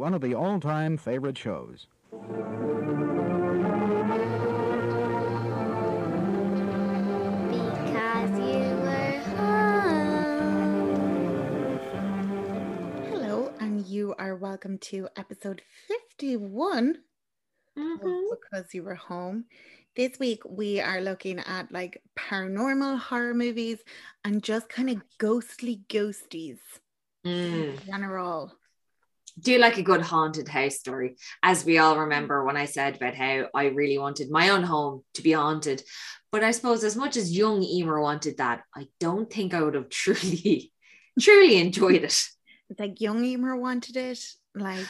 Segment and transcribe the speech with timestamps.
[0.00, 1.86] one of the all-time favorite shows.
[7.50, 10.20] Because you were home.
[13.10, 16.96] Hello, and you are welcome to episode 51
[17.76, 19.44] of Because You Were Home.
[19.96, 23.80] This week, we are looking at like paranormal horror movies
[24.24, 26.58] and just kind of ghostly ghosties
[27.26, 27.74] Mm.
[27.74, 28.50] in general.
[29.38, 31.16] Do like a good haunted house story.
[31.42, 32.00] As we all mm.
[32.00, 35.82] remember when I said about how I really wanted my own home to be haunted.
[36.32, 39.74] But I suppose as much as young Emer wanted that, I don't think I would
[39.74, 40.72] have truly,
[41.20, 42.22] truly enjoyed it.
[42.78, 44.24] Like young Emer wanted it.
[44.54, 44.86] Like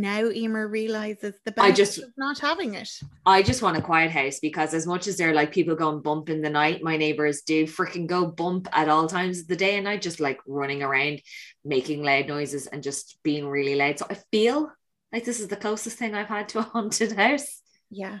[0.00, 2.88] now Emer realizes the I just- of not having it.
[3.24, 6.28] I just want a quiet house because as much as they're like people going bump
[6.30, 9.76] in the night, my neighbors do freaking go bump at all times of the day
[9.76, 11.20] and night, just like running around,
[11.64, 13.98] making loud noises and just being really loud.
[13.98, 14.70] So I feel
[15.12, 17.62] like this is the closest thing I've had to a haunted house.
[17.90, 18.18] Yeah,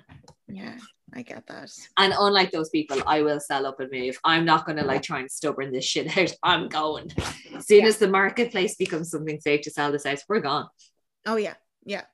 [0.48, 0.76] yeah,
[1.12, 1.70] I get that.
[1.96, 4.16] And unlike those people, I will sell up and move.
[4.22, 6.32] I'm not gonna like try and stubborn this shit out.
[6.44, 7.10] I'm going.
[7.56, 7.88] As soon Yeah.
[7.88, 10.68] as the marketplace becomes something safe to sell this house, we're gone.
[11.26, 11.54] Oh yeah,
[11.86, 12.04] yeah.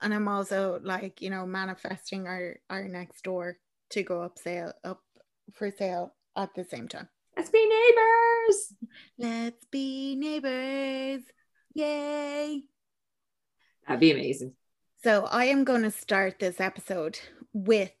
[0.00, 3.58] And I'm also like, you know, manifesting our our next door
[3.90, 5.02] to go up sale up
[5.52, 7.08] for sale at the same time.
[7.36, 8.74] Let's be neighbors.
[9.18, 11.22] Let's be neighbors.
[11.74, 12.62] Yay.
[13.86, 14.54] That'd be amazing.
[15.02, 17.18] So I am going to start this episode
[17.52, 17.92] with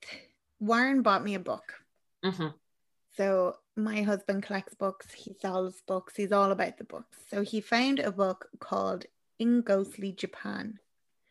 [0.58, 1.74] Warren bought me a book.
[2.22, 2.54] Mhm.
[3.16, 7.18] So my husband collects books, he sells books, he's all about the books.
[7.28, 9.06] So he found a book called
[9.38, 10.78] In Ghostly Japan.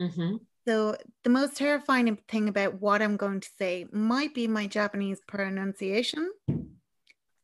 [0.02, 0.40] Mhm.
[0.68, 5.20] So the most terrifying thing about what I'm going to say might be my Japanese
[5.28, 6.32] pronunciation,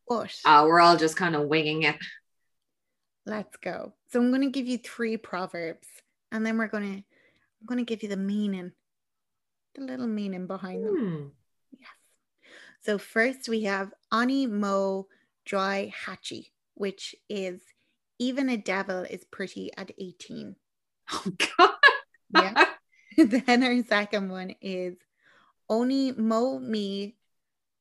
[0.07, 1.97] but Uh, we're all just kind of winging it.
[3.25, 3.93] let's go.
[4.11, 5.87] So I'm going to give you three proverbs,
[6.31, 7.03] and then we're going to
[7.61, 8.73] I'm going to give you the meaning,
[9.73, 10.95] the little meaning behind them.
[10.95, 11.27] Hmm.
[11.79, 11.89] Yes.
[12.81, 15.07] So first we have Ani Mo
[15.45, 17.61] Dry Hachi, which is
[18.19, 20.55] even a devil is pretty at 18.
[21.11, 21.69] Oh God.
[22.33, 22.65] Yeah.
[23.17, 24.95] then our second one is
[25.69, 27.15] Oni Mo Mi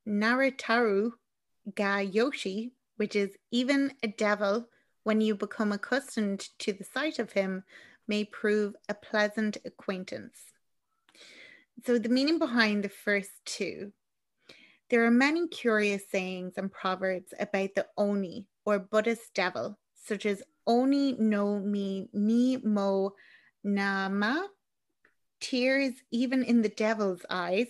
[0.06, 1.12] Naritaru
[1.75, 4.69] Ga Yoshi, which is even a devil,
[5.03, 7.65] when you become accustomed to the sight of him,
[8.06, 10.38] may prove a pleasant acquaintance.
[11.84, 13.93] So, the meaning behind the first two
[14.91, 20.43] there are many curious sayings and proverbs about the Oni or Buddhist devil, such as
[20.66, 23.15] Oni no mi ni mo
[23.64, 24.48] nama,
[25.41, 27.69] tears even in the devil's eyes,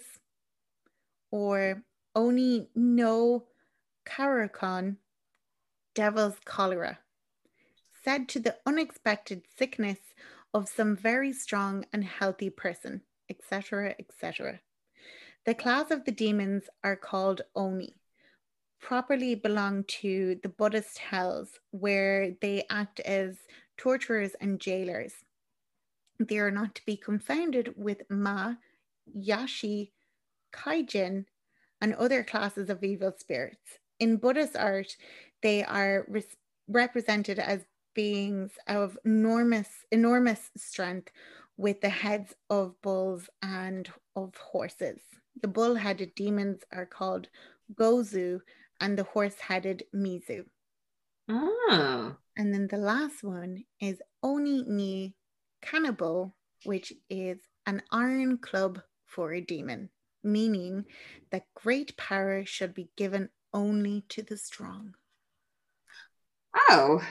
[1.30, 1.82] or
[2.14, 3.44] Oni no
[4.04, 4.96] karakon,
[5.94, 6.98] devil's cholera,
[8.04, 9.98] said to the unexpected sickness
[10.52, 14.60] of some very strong and healthy person, etc., etc.
[15.44, 17.96] The class of the demons are called Oni,
[18.80, 23.38] properly belong to the Buddhist hells, where they act as
[23.76, 25.23] torturers and jailers.
[26.18, 28.54] They are not to be confounded with Ma,
[29.16, 29.90] Yashi,
[30.52, 31.26] Kaijin,
[31.80, 33.78] and other classes of evil spirits.
[33.98, 34.96] In Buddhist art,
[35.42, 36.36] they are res-
[36.68, 37.64] represented as
[37.94, 41.10] beings of enormous, enormous strength
[41.56, 45.00] with the heads of bulls and of horses.
[45.40, 47.28] The bull headed demons are called
[47.74, 48.40] Gozu
[48.80, 50.44] and the horse headed Mizu.
[51.28, 52.16] Oh.
[52.36, 55.14] And then the last one is Oni ni
[55.64, 56.32] Kanabo,
[56.64, 59.90] which is an iron club for a demon,
[60.22, 60.84] meaning
[61.30, 64.94] that great power should be given only to the strong.
[66.54, 67.02] Oh.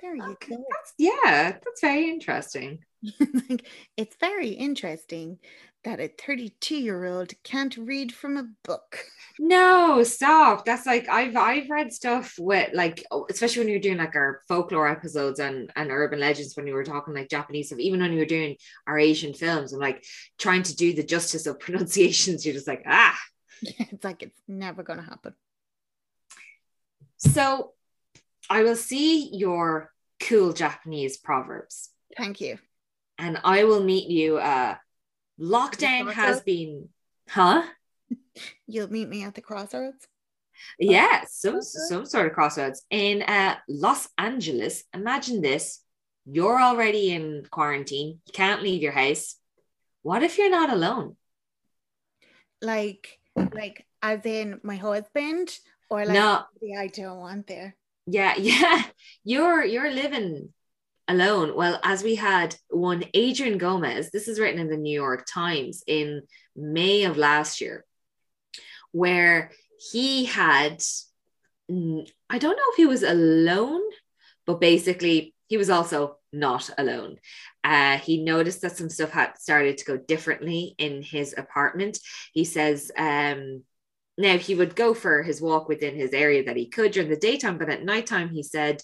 [0.00, 0.56] There you Okay.
[0.56, 0.64] go.
[0.70, 2.84] That's yeah, that's very interesting.
[3.96, 5.38] it's very interesting
[5.84, 8.98] that a 32 year old can't read from a book.
[9.42, 10.66] No, stop.
[10.66, 14.86] That's like I've I've read stuff with like especially when you're doing like our folklore
[14.86, 18.18] episodes and and urban legends when you were talking like Japanese stuff, even when you
[18.18, 18.56] were doing
[18.86, 20.04] our Asian films and like
[20.38, 23.18] trying to do the justice of pronunciations, you're just like, ah.
[23.62, 25.32] it's like it's never going to happen.
[27.16, 27.72] So
[28.50, 32.58] I will see your cool Japanese proverbs Thank you.
[33.16, 34.36] and I will meet you.
[34.36, 34.74] Uh
[35.40, 36.88] lockdown has been
[37.28, 37.62] huh?
[38.66, 40.06] You'll meet me at the crossroads.
[40.78, 44.84] Yeah, some some sort of crossroads in uh, Los Angeles.
[44.92, 45.80] Imagine this:
[46.26, 48.20] you're already in quarantine.
[48.26, 49.36] You can't leave your house.
[50.02, 51.16] What if you're not alone?
[52.62, 55.48] Like, like as in my husband,
[55.88, 56.44] or like No.
[56.52, 57.76] somebody I don't want there.
[58.06, 58.82] Yeah, yeah.
[59.24, 60.52] You're you're living
[61.10, 61.56] alone.
[61.56, 65.82] Well, as we had one Adrian Gomez, this is written in the New York Times
[65.86, 66.22] in
[66.54, 67.84] May of last year,
[68.92, 69.50] where
[69.92, 70.82] he had,
[71.68, 73.82] I don't know if he was alone,
[74.46, 77.16] but basically he was also not alone.
[77.64, 81.98] Uh, he noticed that some stuff had started to go differently in his apartment.
[82.32, 83.64] He says, um,
[84.16, 87.16] now he would go for his walk within his area that he could during the
[87.16, 88.82] daytime, but at nighttime, he said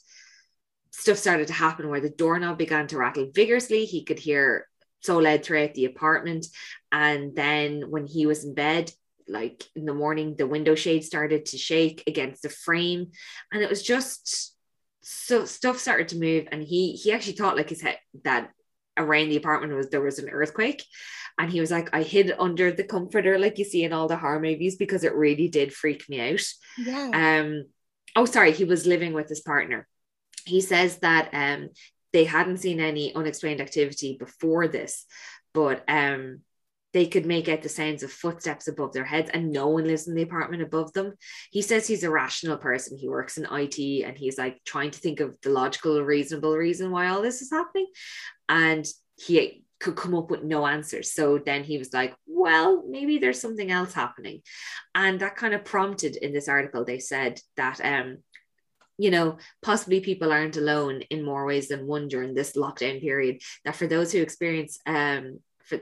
[0.96, 3.84] stuff started to happen where the doorknob began to rattle vigorously.
[3.84, 4.66] He could hear
[5.00, 6.46] so loud throughout the apartment.
[6.90, 8.90] And then when he was in bed,
[9.28, 13.10] like in the morning, the window shade started to shake against the frame.
[13.52, 14.56] And it was just
[15.02, 16.48] so stuff started to move.
[16.50, 18.50] And he he actually thought like his head that
[18.96, 20.82] around the apartment was there was an earthquake.
[21.38, 24.16] And he was like, I hid under the comforter, like you see in all the
[24.16, 26.40] horror movies, because it really did freak me out.
[26.78, 27.10] Yeah.
[27.12, 27.66] Um,
[28.16, 29.86] oh, sorry, he was living with his partner.
[30.46, 31.70] He says that um,
[32.12, 35.04] they hadn't seen any unexplained activity before this,
[35.52, 36.40] but um,
[36.92, 40.08] they could make out the sounds of footsteps above their heads, and no one lives
[40.08, 41.12] in the apartment above them.
[41.50, 42.96] He says he's a rational person.
[42.96, 46.90] He works in IT and he's like trying to think of the logical, reasonable reason
[46.90, 47.86] why all this is happening.
[48.48, 51.12] And he could come up with no answers.
[51.12, 54.40] So then he was like, well, maybe there's something else happening.
[54.94, 58.18] And that kind of prompted in this article, they said that um,
[58.98, 63.42] you know, possibly people aren't alone in more ways than one during this lockdown period.
[63.64, 65.80] That for those who experience um for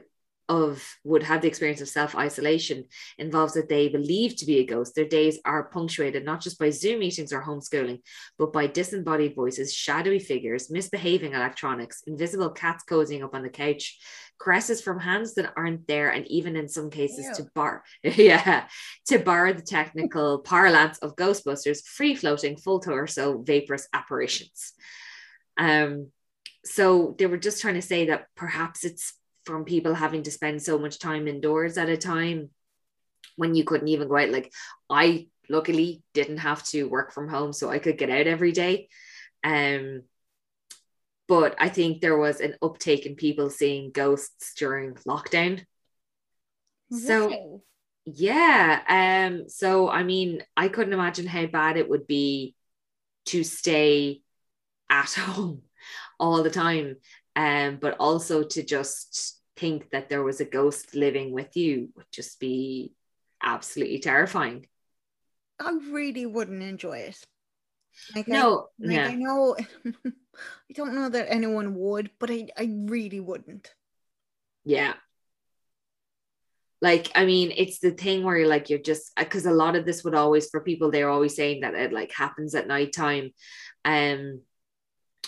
[0.49, 2.85] of would have the experience of self-isolation
[3.19, 4.94] involves that they believe to be a ghost.
[4.94, 8.00] Their days are punctuated not just by Zoom meetings or homeschooling,
[8.38, 13.99] but by disembodied voices, shadowy figures, misbehaving electronics, invisible cats cozying up on the couch,
[14.38, 17.35] caresses from hands that aren't there, and even in some cases Ew.
[17.44, 18.67] to bar, yeah,
[19.06, 24.73] to borrow the technical parlance of Ghostbusters, free floating, full torso, vaporous apparitions.
[25.56, 26.08] Um,
[26.64, 29.14] so they were just trying to say that perhaps it's
[29.44, 32.50] from people having to spend so much time indoors at a time
[33.37, 34.31] when you couldn't even go out.
[34.31, 34.52] Like
[34.88, 38.88] I luckily didn't have to work from home, so I could get out every day.
[39.43, 40.02] Um,
[41.26, 45.64] but I think there was an uptake in people seeing ghosts during lockdown.
[46.90, 47.62] So
[48.05, 52.55] yeah, um, so I mean, I couldn't imagine how bad it would be
[53.26, 54.23] to stay
[54.90, 55.62] at home
[56.19, 56.97] all the time.
[57.36, 62.06] Um, but also to just think that there was a ghost living with you would
[62.12, 62.92] just be
[63.42, 64.66] absolutely terrifying.
[65.58, 67.26] I really wouldn't enjoy it.
[68.14, 69.06] Like I, No, like yeah.
[69.06, 73.72] I know I don't know that anyone would, but I, I really wouldn't.
[74.64, 74.94] Yeah.
[76.80, 79.87] Like, I mean, it's the thing where you're like, you're just because a lot of
[79.87, 83.30] this would always for people, they're always saying that it like happens at nighttime.
[83.84, 84.42] Um,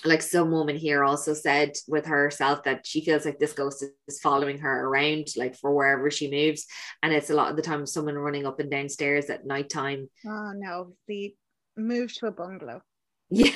[0.04, 4.20] like some woman here also said with herself that she feels like this ghost is
[4.20, 6.66] following her around, like for wherever she moves.
[7.02, 10.08] And it's a lot of the time someone running up and down stairs at nighttime.
[10.26, 11.34] Oh no, the
[11.76, 12.82] move to a bungalow.
[13.30, 13.50] Yeah.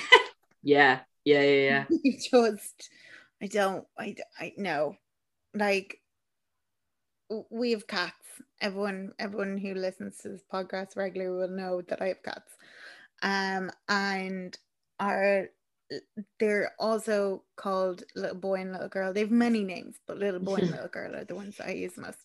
[0.63, 1.01] Yeah.
[1.25, 1.43] Yeah.
[1.43, 1.85] Yeah.
[1.91, 2.11] Yeah.
[2.31, 2.91] just
[3.43, 4.97] I don't I I no.
[5.55, 5.99] Like
[7.51, 8.15] we have cats.
[8.61, 12.53] Everyone everyone who listens to this podcast regularly will know that I have cats.
[13.23, 14.57] Um and
[14.99, 15.49] our
[16.39, 19.13] they're also called little boy and little girl.
[19.13, 21.73] They have many names, but little boy and little girl are the ones that I
[21.73, 22.19] use most.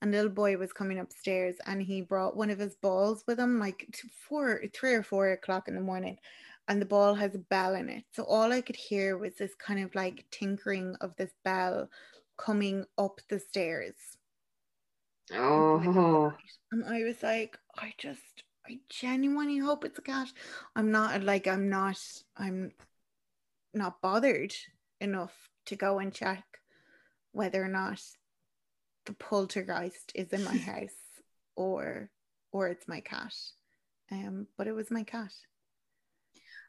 [0.00, 3.60] And little boy was coming upstairs and he brought one of his balls with him,
[3.60, 6.16] like t- four, three or four o'clock in the morning.
[6.68, 8.04] And the ball has a bell in it.
[8.12, 11.88] So all I could hear was this kind of like tinkering of this bell
[12.36, 13.94] coming up the stairs.
[15.32, 16.32] Oh.
[16.72, 20.28] And I was like, I just, I genuinely hope it's a cat.
[20.74, 22.00] I'm not like, I'm not,
[22.36, 22.72] I'm
[23.74, 24.54] not bothered
[25.00, 26.44] enough to go and check
[27.32, 28.00] whether or not
[29.06, 30.90] the poltergeist is in my house
[31.56, 32.10] or
[32.52, 33.34] or it's my cat.
[34.10, 35.32] Um, but it was my cat,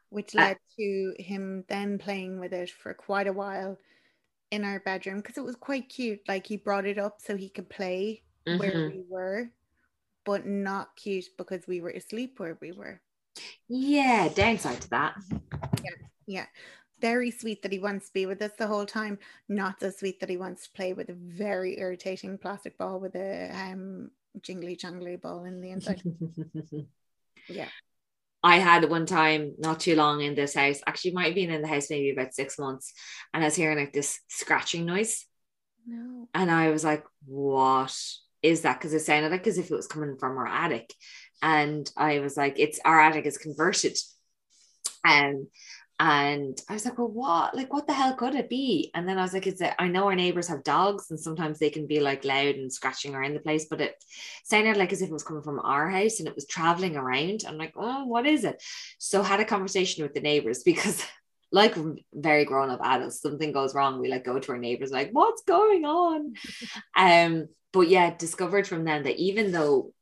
[0.08, 3.78] which Uh, led to him then playing with it for quite a while
[4.50, 6.20] in our bedroom because it was quite cute.
[6.26, 8.86] Like he brought it up so he could play where Mhm.
[8.92, 9.50] we were,
[10.24, 13.02] but not cute because we were asleep where we were.
[13.68, 14.28] Yeah.
[14.28, 15.16] Downside to that.
[15.82, 15.90] Yeah,
[16.26, 16.46] Yeah.
[17.00, 19.18] Very sweet that he wants to be with us the whole time.
[19.48, 23.14] Not so sweet that he wants to play with a very irritating plastic ball with
[23.16, 24.10] a um
[24.40, 26.02] jingly jangly ball in the inside.
[27.48, 27.68] Yeah.
[28.42, 30.80] I had one time not too long in this house.
[30.86, 32.92] Actually, might have been in the house maybe about six months,
[33.32, 35.24] and I was hearing like this scratching noise,
[35.86, 36.28] No.
[36.34, 37.96] and I was like, "What
[38.42, 40.92] is that?" Because it sounded like as if it was coming from our attic,
[41.40, 43.96] and I was like, "It's our attic is converted,"
[45.06, 45.48] um,
[46.00, 47.54] And I was like, well, what?
[47.54, 48.90] Like, what the hell could it be?
[48.94, 51.58] And then I was like, it's a, I know our neighbors have dogs and sometimes
[51.58, 54.02] they can be like loud and scratching around the place, but it
[54.42, 57.44] sounded like as if it was coming from our house and it was traveling around.
[57.46, 58.60] I'm like, oh, what is it?
[58.98, 61.04] So had a conversation with the neighbors because
[61.52, 61.76] like
[62.12, 65.42] very grown up adults, something goes wrong, we like go to our neighbors like, what's
[65.42, 66.34] going on?
[66.96, 69.92] um, but yeah, discovered from them that even though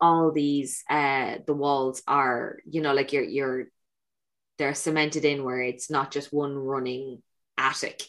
[0.00, 3.66] all these uh the walls are, you know, like you're you're
[4.58, 7.22] they're cemented in where it's not just one running
[7.56, 8.02] attic.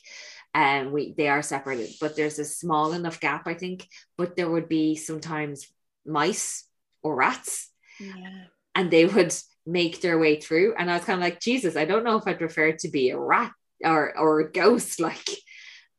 [0.54, 3.88] And um, we they are separated, but there's a small enough gap, I think.
[4.18, 5.68] But there would be sometimes
[6.06, 6.66] mice
[7.04, 7.70] or rats.
[8.00, 8.46] Yeah.
[8.74, 9.34] And they would
[9.66, 10.74] make their way through.
[10.76, 13.12] And I was kind of like, Jesus, I don't know if I'd prefer to be
[13.12, 13.52] a rat
[13.84, 15.00] or or a ghost.
[15.10, 15.30] Like,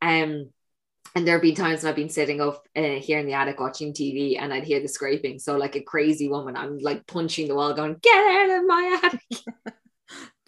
[0.03, 0.51] um,
[1.15, 3.59] and there have been times when I've been sitting up uh, here in the attic
[3.59, 5.39] watching TV and I'd hear the scraping.
[5.39, 9.01] So like a crazy woman, I'm like punching the wall, going, "Get out of my
[9.03, 9.75] attic!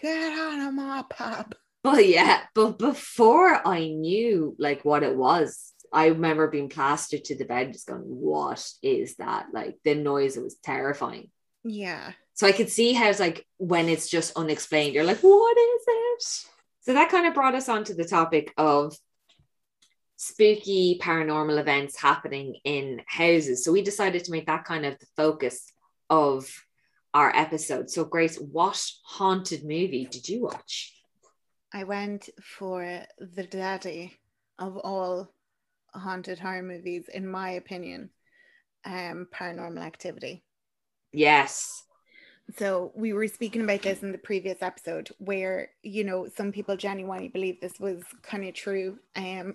[0.02, 5.72] Get out of my pub!" But yeah, but before I knew like what it was,
[5.92, 10.36] I remember being plastered to the bed, just going, "What is that?" Like the noise,
[10.36, 11.30] it was terrifying.
[11.64, 12.12] Yeah.
[12.34, 15.82] So I could see how it's like when it's just unexplained, you're like, what is
[15.86, 16.22] it?
[16.80, 18.96] So that kind of brought us on to the topic of
[20.16, 23.64] spooky paranormal events happening in houses.
[23.64, 25.70] So we decided to make that kind of the focus
[26.08, 26.48] of
[27.14, 27.90] our episode.
[27.90, 30.92] So Grace, what haunted movie did you watch?
[31.72, 34.18] I went for the daddy
[34.58, 35.32] of all
[35.94, 38.10] haunted horror movies, in my opinion,
[38.84, 40.44] um, paranormal activity.
[41.12, 41.84] Yes.
[42.58, 46.76] So we were speaking about this in the previous episode where, you know, some people
[46.76, 48.98] genuinely believe this was kind of true.
[49.16, 49.54] Um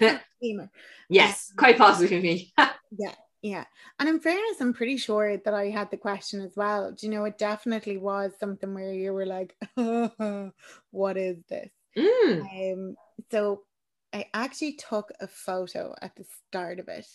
[1.08, 2.52] yes, um, quite possibly me.
[2.58, 3.64] yeah, yeah.
[3.98, 6.92] And in fairness, I'm pretty sure that I had the question as well.
[6.92, 9.56] Do you know it definitely was something where you were like,
[10.90, 11.70] what is this?
[11.96, 12.72] Mm.
[12.72, 12.96] Um,
[13.30, 13.62] so
[14.12, 17.06] I actually took a photo at the start of it.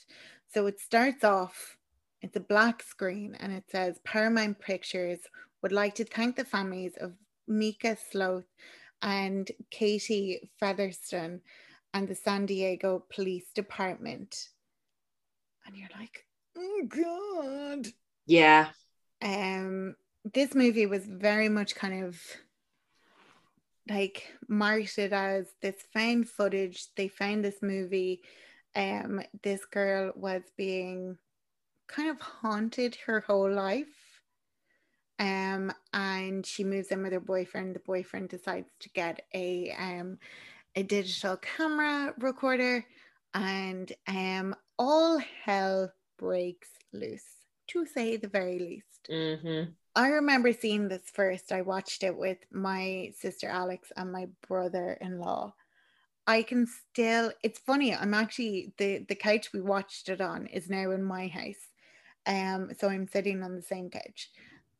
[0.53, 1.77] So it starts off
[2.21, 5.19] it's a black screen and it says Paramount Pictures
[5.61, 7.13] would like to thank the families of
[7.47, 8.45] Micah Sloat
[9.01, 11.41] and Katie Featherston
[11.93, 14.49] and the San Diego Police Department.
[15.67, 16.25] And you're like,
[16.57, 17.87] oh God.
[18.25, 18.69] Yeah.
[19.21, 19.95] Um,
[20.33, 22.19] this movie was very much kind of
[23.89, 26.87] like marketed as this found footage.
[26.95, 28.21] They found this movie.
[28.75, 31.17] Um, this girl was being
[31.87, 34.21] kind of haunted her whole life.
[35.19, 37.75] Um, and she moves in with her boyfriend.
[37.75, 40.17] The boyfriend decides to get a um
[40.75, 42.85] a digital camera recorder,
[43.37, 49.07] and um all hell breaks loose, to say the very least.
[49.09, 49.71] Mm-hmm.
[49.95, 51.51] I remember seeing this first.
[51.51, 55.53] I watched it with my sister Alex and my brother-in-law.
[56.27, 60.69] I can still it's funny, I'm actually the the couch we watched it on is
[60.69, 61.67] now in my house.
[62.25, 64.29] Um, so I'm sitting on the same couch.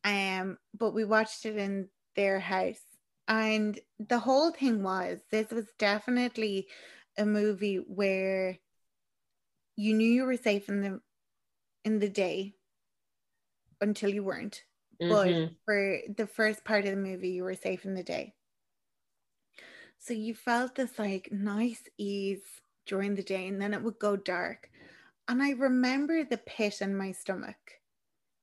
[0.04, 2.82] Um, but we watched it in their house.
[3.28, 6.68] And the whole thing was this was definitely
[7.18, 8.58] a movie where
[9.76, 11.02] you knew you were safe in the
[11.86, 12.56] in the day
[13.82, 14.64] until you weren't.
[15.02, 15.14] Mm-hmm.
[15.14, 18.34] But for the first part of the movie, you were safe in the day.
[20.00, 22.44] So you felt this like nice ease
[22.86, 24.70] during the day, and then it would go dark.
[25.28, 27.58] And I remember the pit in my stomach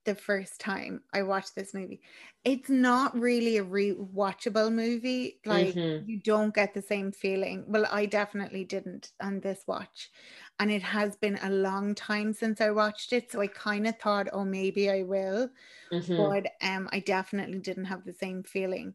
[0.05, 2.01] the first time I watched this movie.
[2.45, 5.41] It's not really a rewatchable movie.
[5.45, 6.09] Like mm-hmm.
[6.09, 7.65] you don't get the same feeling.
[7.67, 10.11] Well, I definitely didn't on this watch.
[10.61, 13.33] And it has been a long time since I watched it.
[13.33, 15.49] So I kind of thought, oh, maybe I will.
[15.93, 16.17] Mm-hmm.
[16.17, 18.95] But um, I definitely didn't have the same feeling.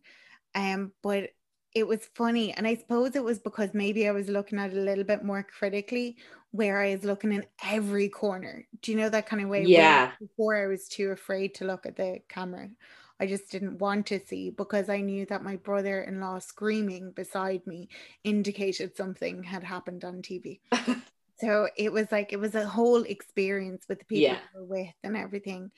[0.55, 1.29] Um, but
[1.73, 2.53] it was funny.
[2.53, 5.23] And I suppose it was because maybe I was looking at it a little bit
[5.23, 6.17] more critically,
[6.51, 8.65] where I was looking in every corner.
[8.81, 9.63] Do you know that kind of way?
[9.63, 10.11] Yeah.
[10.19, 12.69] Before I was too afraid to look at the camera.
[13.19, 17.11] I just didn't want to see because I knew that my brother in law screaming
[17.11, 17.89] beside me
[18.23, 20.61] indicated something had happened on TV.
[21.39, 24.39] so it was like, it was a whole experience with the people yeah.
[24.55, 25.69] we were with and everything.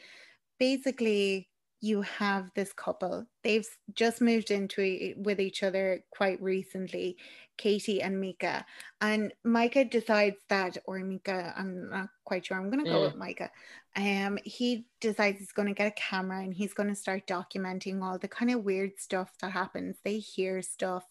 [0.60, 1.50] Basically,
[1.82, 3.26] you have this couple.
[3.44, 7.18] They've just moved into with each other quite recently,
[7.58, 8.64] Katie and Micah.
[9.02, 12.58] And Micah decides that, or Micah, I'm not quite sure.
[12.58, 13.06] I'm going to go mm.
[13.06, 13.50] with Micah.
[13.96, 18.04] Um, he decides he's going to get a camera and he's going to start documenting
[18.04, 19.98] all the kind of weird stuff that happens.
[20.04, 21.06] They hear stuff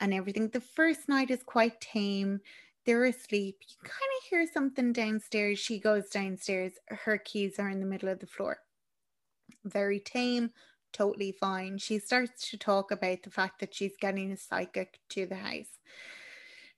[0.00, 0.48] and everything.
[0.48, 2.40] The first night is quite tame.
[2.86, 3.58] They're asleep.
[3.68, 5.60] You kind of hear something downstairs.
[5.60, 6.72] She goes downstairs.
[6.88, 8.58] Her keys are in the middle of the floor
[9.64, 10.50] very tame,
[10.92, 11.78] totally fine.
[11.78, 15.78] She starts to talk about the fact that she's getting a psychic to the house.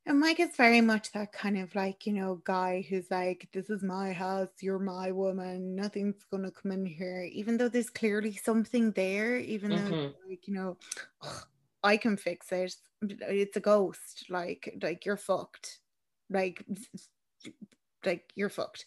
[0.07, 3.69] And Mike is very much that kind of like, you know, guy who's like, this
[3.69, 7.91] is my house, you're my woman, nothing's going to come in here, even though there's
[7.91, 9.91] clearly something there, even mm-hmm.
[9.91, 10.79] though, like, you know,
[11.85, 12.75] I can fix it.
[13.03, 14.27] It's a ghost.
[14.31, 15.81] Like, like you're fucked.
[16.31, 16.65] Like,
[18.05, 18.87] like you're fucked.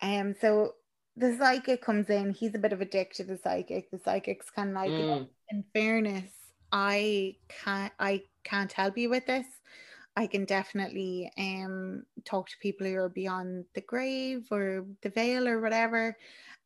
[0.00, 0.74] Um, so
[1.16, 2.32] the psychic comes in.
[2.32, 3.90] He's a bit of a dick to the psychic.
[3.90, 5.28] The psychic's kind of like, mm.
[5.50, 6.30] in fairness,
[6.72, 9.46] I can't, I can't help you with this.
[10.18, 15.46] I can definitely um talk to people who are beyond the grave or the veil
[15.46, 16.16] or whatever.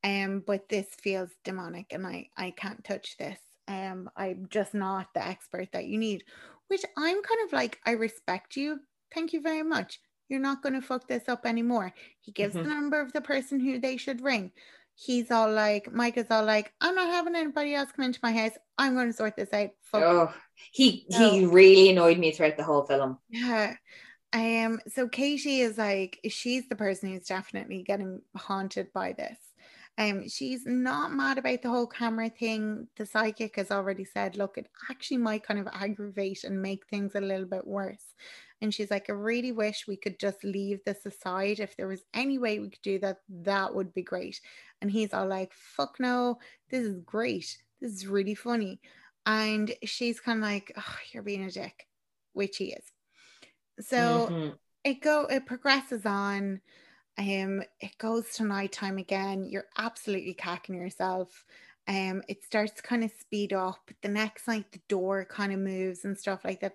[0.04, 3.38] Um, but this feels demonic, and I I can't touch this.
[3.68, 6.24] Um, I'm just not the expert that you need.
[6.68, 8.78] Which I'm kind of like, I respect you.
[9.12, 11.92] Thank you very much you're not going to fuck this up anymore.
[12.20, 12.68] He gives mm-hmm.
[12.68, 14.52] the number of the person who they should ring.
[14.94, 18.32] He's all like, Mike is all like, I'm not having anybody else come into my
[18.32, 18.52] house.
[18.78, 19.70] I'm going to sort this out.
[19.82, 20.34] Fuck oh,
[20.72, 23.18] he so, he really annoyed me throughout the whole film.
[23.28, 23.74] Yeah.
[24.32, 24.78] Um.
[24.88, 29.38] So Katie is like, she's the person who's definitely getting haunted by this.
[29.98, 32.88] Um, she's not mad about the whole camera thing.
[32.96, 37.14] The psychic has already said, look, it actually might kind of aggravate and make things
[37.14, 38.14] a little bit worse.
[38.62, 41.60] And she's like, I really wish we could just leave this aside.
[41.60, 44.40] If there was any way we could do that, that would be great.
[44.80, 46.38] And he's all like, fuck no,
[46.70, 47.56] this is great.
[47.80, 48.80] This is really funny.
[49.26, 51.86] And she's kind of like, oh, you're being a dick,
[52.32, 52.84] which he is.
[53.86, 54.48] So mm-hmm.
[54.84, 56.60] it go it progresses on.
[57.18, 59.44] Um, it goes to nighttime again.
[59.44, 61.44] You're absolutely cacking yourself.
[61.88, 63.90] Um it starts to kind of speed up.
[64.02, 66.74] The next night the door kind of moves and stuff like that.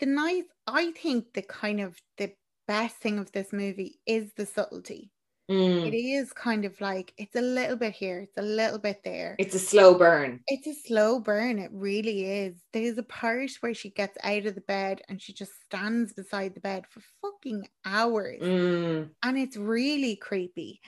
[0.00, 2.32] The night i think the kind of the
[2.66, 5.12] best thing of this movie is the subtlety
[5.50, 5.86] mm.
[5.86, 9.36] it is kind of like it's a little bit here it's a little bit there
[9.38, 13.74] it's a slow burn it's a slow burn it really is there's a part where
[13.74, 17.66] she gets out of the bed and she just stands beside the bed for fucking
[17.84, 19.08] hours mm.
[19.22, 20.80] and it's really creepy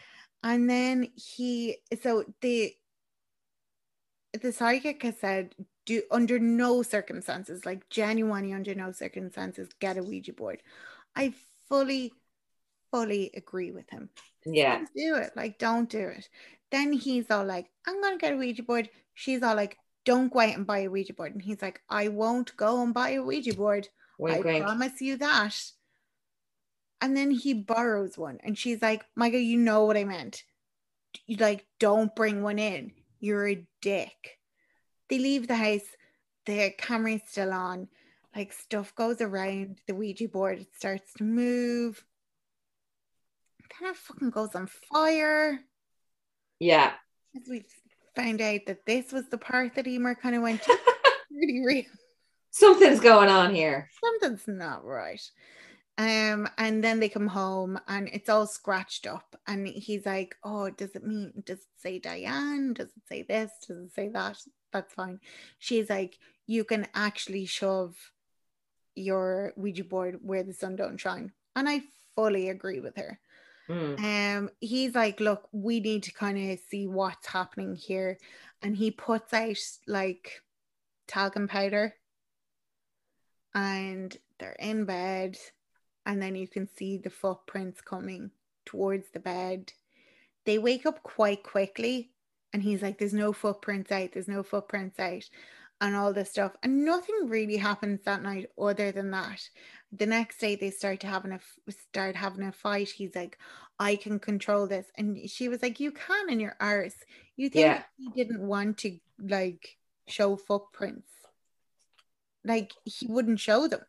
[0.42, 2.72] and then he so the
[4.32, 5.54] the psychic has said,
[5.86, 10.62] do under no circumstances, like genuinely under no circumstances, get a Ouija board.
[11.16, 11.34] I
[11.68, 12.12] fully,
[12.90, 14.10] fully agree with him.
[14.54, 14.78] Yeah.
[14.78, 15.30] Don't do it.
[15.36, 16.28] Like, don't do it.
[16.70, 18.90] Then he's all like, I'm gonna get a Ouija board.
[19.14, 21.32] She's all like, don't go out and buy a Ouija board.
[21.32, 23.88] And he's like, I won't go and buy a Ouija board.
[24.18, 24.64] Wink, I wink.
[24.64, 25.54] promise you that.
[27.00, 30.42] And then he borrows one, and she's like, Michael, you know what I meant.
[31.26, 32.92] You like, don't bring one in.
[33.20, 34.38] You're a dick.
[35.08, 35.86] They leave the house,
[36.44, 37.88] the camera's still on,
[38.34, 42.04] like stuff goes around the Ouija board, it starts to move.
[43.80, 45.60] Then it fucking goes on fire.
[46.58, 46.92] Yeah.
[47.36, 47.64] As we
[48.16, 50.78] found out that this was the part that Emer kind of went to.
[51.30, 51.84] real.
[52.50, 53.88] Something's going on here.
[54.02, 55.20] Something's not right.
[55.98, 59.36] Um, and then they come home and it's all scratched up.
[59.46, 62.72] And he's like, Oh, does it mean, does it say Diane?
[62.72, 63.50] Does it say this?
[63.66, 64.38] Does it say that?
[64.72, 65.20] That's fine.
[65.58, 67.96] She's like, You can actually shove
[68.94, 71.32] your Ouija board where the sun don't shine.
[71.54, 71.82] And I
[72.14, 73.18] fully agree with her.
[73.68, 74.38] Mm.
[74.38, 78.18] Um, he's like, Look, we need to kind of see what's happening here.
[78.62, 80.42] And he puts out like
[81.06, 81.94] talcum powder
[83.54, 85.38] and they're in bed
[86.08, 88.30] and then you can see the footprints coming
[88.64, 89.72] towards the bed.
[90.46, 92.10] They wake up quite quickly,
[92.52, 95.28] and he's like, There's no footprints out, there's no footprints out,
[95.80, 96.52] and all this stuff.
[96.62, 99.48] And nothing really happens that night other than that.
[99.92, 101.40] The next day they start to having a
[101.72, 102.88] start having a fight.
[102.88, 103.38] He's like,
[103.78, 104.86] I can control this.
[104.96, 106.96] And she was like, You can in your arse.
[107.36, 107.82] You think yeah.
[107.96, 111.10] he didn't want to like show footprints.
[112.44, 113.82] Like he wouldn't show them.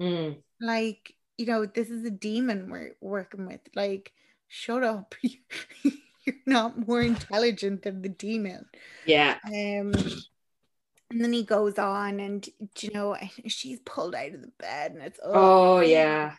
[0.00, 0.36] Mm.
[0.60, 3.60] Like you know, this is a demon we're working with.
[3.74, 4.12] Like,
[4.48, 5.14] shut up.
[5.82, 8.66] You're not more intelligent than the demon.
[9.04, 9.36] Yeah.
[9.46, 9.92] Um,
[11.14, 12.46] and then he goes on, and
[12.80, 16.34] you know, she's pulled out of the bed, and it's oh, oh yeah.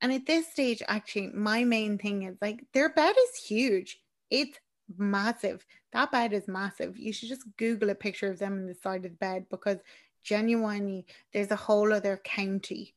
[0.00, 4.00] And at this stage, actually, my main thing is like their bed is huge.
[4.30, 4.58] It's
[4.96, 5.66] massive.
[5.92, 6.96] That bed is massive.
[6.96, 9.78] You should just Google a picture of them in the side of the bed because
[10.22, 12.94] genuinely, there's a whole other county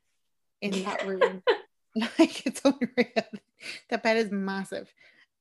[0.61, 1.41] in that room.
[1.95, 3.25] like it's unreal.
[3.89, 4.93] That bed is massive.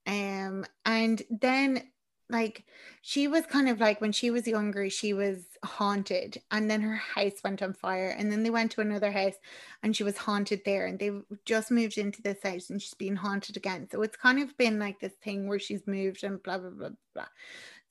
[0.07, 1.83] Um, and then
[2.31, 2.65] like
[3.03, 6.97] she was kind of like when she was younger, she was haunted, and then her
[6.97, 9.35] house went on fire, and then they went to another house
[9.83, 11.11] and she was haunted there, and they
[11.45, 13.89] just moved into this house and she's been haunted again.
[13.91, 16.91] So it's kind of been like this thing where she's moved and blah blah blah
[17.15, 17.27] blah.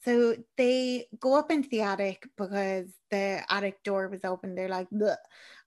[0.04, 4.56] So they go up into the attic because the attic door was open.
[4.56, 5.16] They're like, Bleh.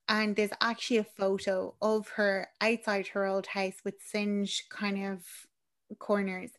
[0.09, 5.25] and there's actually a photo of her outside her old house with singed kind of
[5.99, 6.51] corners.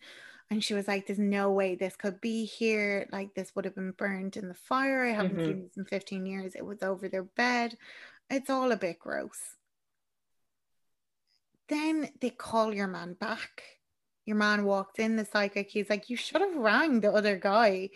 [0.50, 3.08] And she was like, There's no way this could be here.
[3.12, 5.06] Like, this would have been burned in the fire.
[5.06, 5.46] I haven't Mhm.
[5.46, 6.56] seen this in 15 years.
[6.56, 7.78] It was over their bed.
[8.30, 9.58] It's all a bit gross.
[11.70, 13.64] Then they call your man back.
[14.26, 15.70] Your man walks in, the psychic.
[15.70, 17.90] He's like, You should have rang the other guy.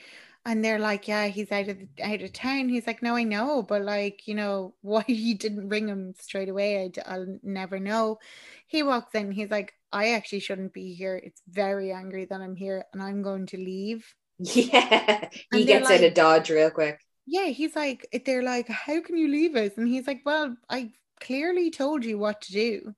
[0.46, 2.70] And they're like, Yeah, he's out of out of town.
[2.70, 6.50] He's like, No, I know, but like, you know, why you didn't ring him straight
[6.50, 8.20] away, I'll never know.
[8.68, 11.16] He walks in, he's like, I actually shouldn't be here.
[11.22, 14.06] It's very angry that I'm here and I'm going to leave.
[14.40, 15.28] Yeah.
[15.54, 17.00] he gets out like- of Dodge real quick.
[17.28, 19.72] Yeah, he's like, they're like, how can you leave us?
[19.78, 22.94] And he's like, well, I clearly told you what to do.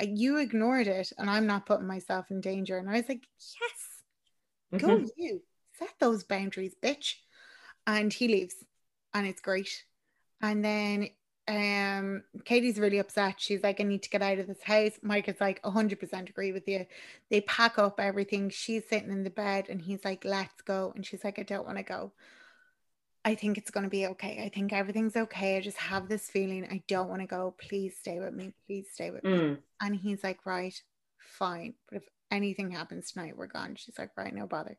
[0.00, 2.78] You ignored it, and I'm not putting myself in danger.
[2.78, 3.24] And I was like,
[3.60, 5.08] yes, go Mhm.
[5.16, 5.42] you
[5.78, 7.14] set those boundaries, bitch.
[7.86, 8.54] And he leaves,
[9.14, 9.84] and it's great.
[10.40, 11.08] And then
[11.48, 13.36] um Katie's really upset.
[13.38, 14.92] She's like, I need to get out of this house.
[15.02, 16.86] Mike is like, 100% agree with you.
[17.30, 18.50] They pack up everything.
[18.50, 20.92] She's sitting in the bed, and he's like, let's go.
[20.94, 22.12] And she's like, I don't want to go.
[23.24, 24.42] I think it's going to be okay.
[24.44, 25.56] I think everything's okay.
[25.56, 26.66] I just have this feeling.
[26.70, 27.54] I don't want to go.
[27.58, 28.54] Please stay with me.
[28.66, 29.30] Please stay with me.
[29.30, 29.58] Mm.
[29.80, 30.80] And he's like, right,
[31.18, 31.74] fine.
[31.90, 33.74] But if anything happens tonight, we're gone.
[33.76, 34.78] She's like, right, no bother.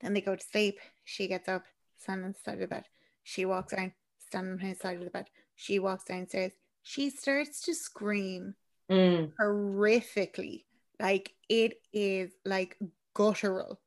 [0.00, 0.78] Then they go to sleep.
[1.04, 1.64] She gets up,
[1.98, 2.84] standing on the side of the bed.
[3.22, 5.26] She walks around, standing on his side of the bed.
[5.56, 6.52] She walks downstairs.
[6.82, 8.54] She starts to scream
[8.90, 9.32] Mm.
[9.40, 10.64] horrifically.
[11.00, 12.78] Like it is like
[13.14, 13.80] guttural.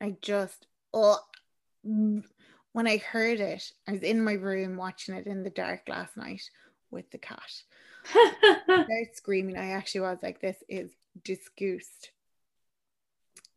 [0.00, 1.18] I just, oh,
[1.82, 6.16] when I heard it, I was in my room watching it in the dark last
[6.16, 6.42] night
[6.90, 7.40] with the cat.
[8.14, 9.56] I screaming.
[9.56, 10.90] I actually was like, this is
[11.24, 12.10] disgust.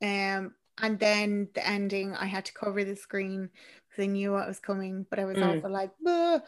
[0.02, 3.50] Um, and then the ending, I had to cover the screen
[3.90, 5.56] because I knew what was coming, but I was Mm.
[5.56, 6.40] also like, "Bah."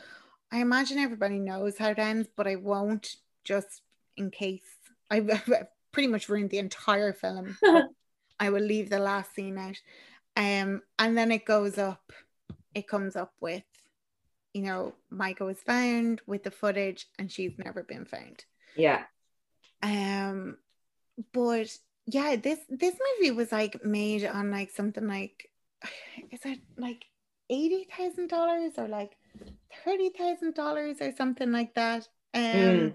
[0.51, 3.81] I imagine everybody knows how it ends, but I won't just
[4.17, 4.63] in case.
[5.09, 7.57] I've, I've pretty much ruined the entire film.
[8.39, 9.77] I will leave the last scene out.
[10.35, 12.11] Um, and then it goes up,
[12.73, 13.63] it comes up with,
[14.53, 18.45] you know, Michael was found with the footage and she's never been found.
[18.75, 19.03] yeah.
[19.83, 20.57] Um,
[21.33, 25.49] but yeah, this this movie was like made on like something like
[26.31, 27.05] is it like
[27.49, 29.17] eighty thousand dollars or like
[29.85, 32.07] thirty thousand dollars or something like that?
[32.33, 32.93] Um Mm.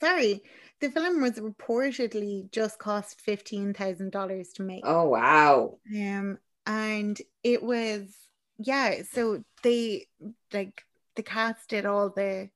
[0.00, 0.42] sorry,
[0.80, 4.84] the film was reportedly just cost fifteen thousand dollars to make.
[4.84, 5.78] Oh wow.
[5.94, 8.14] Um, and it was
[8.58, 9.02] yeah.
[9.10, 10.06] So they
[10.52, 10.84] like
[11.16, 12.50] the cast did all the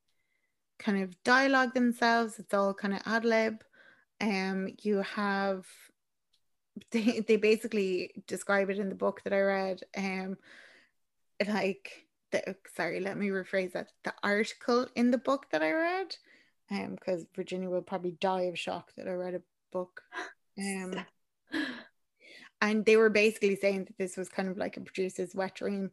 [0.79, 2.39] kind of dialogue themselves.
[2.39, 3.63] It's all kind of ad lib.
[4.21, 5.67] Um, you have
[6.91, 9.81] they they basically describe it in the book that I read.
[9.97, 10.37] Um,
[11.47, 12.04] like
[12.35, 13.89] the sorry, let me rephrase that.
[14.05, 16.17] The article in the book that I read,
[16.71, 19.43] um, because Virginia will probably die of shock that I read a
[19.73, 20.03] book.
[20.57, 20.95] Um,
[22.61, 25.91] and they were basically saying that this was kind of like a producer's wet dream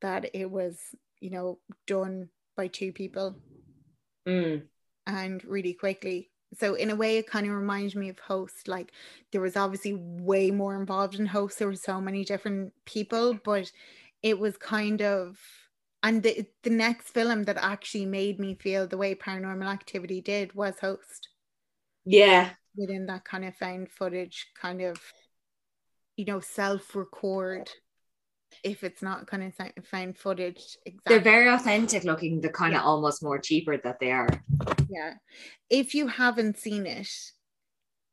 [0.00, 0.78] that it was
[1.20, 3.36] you know done by two people
[4.26, 4.62] Mm.
[5.06, 8.92] and really quickly so in a way it kind of reminds me of host like
[9.32, 13.70] there was obviously way more involved in host there were so many different people but
[14.22, 15.38] it was kind of
[16.04, 20.54] and the, the next film that actually made me feel the way paranormal activity did
[20.54, 21.28] was host.
[22.04, 22.50] Yeah.
[22.76, 24.96] within that kind of found footage kind of
[26.16, 27.70] you know self-record
[28.62, 32.82] if it's not kind of found footage exactly They're very authentic looking, the kind of
[32.82, 34.28] almost more cheaper that they are.
[34.88, 35.14] yeah.
[35.70, 37.08] If you haven't seen it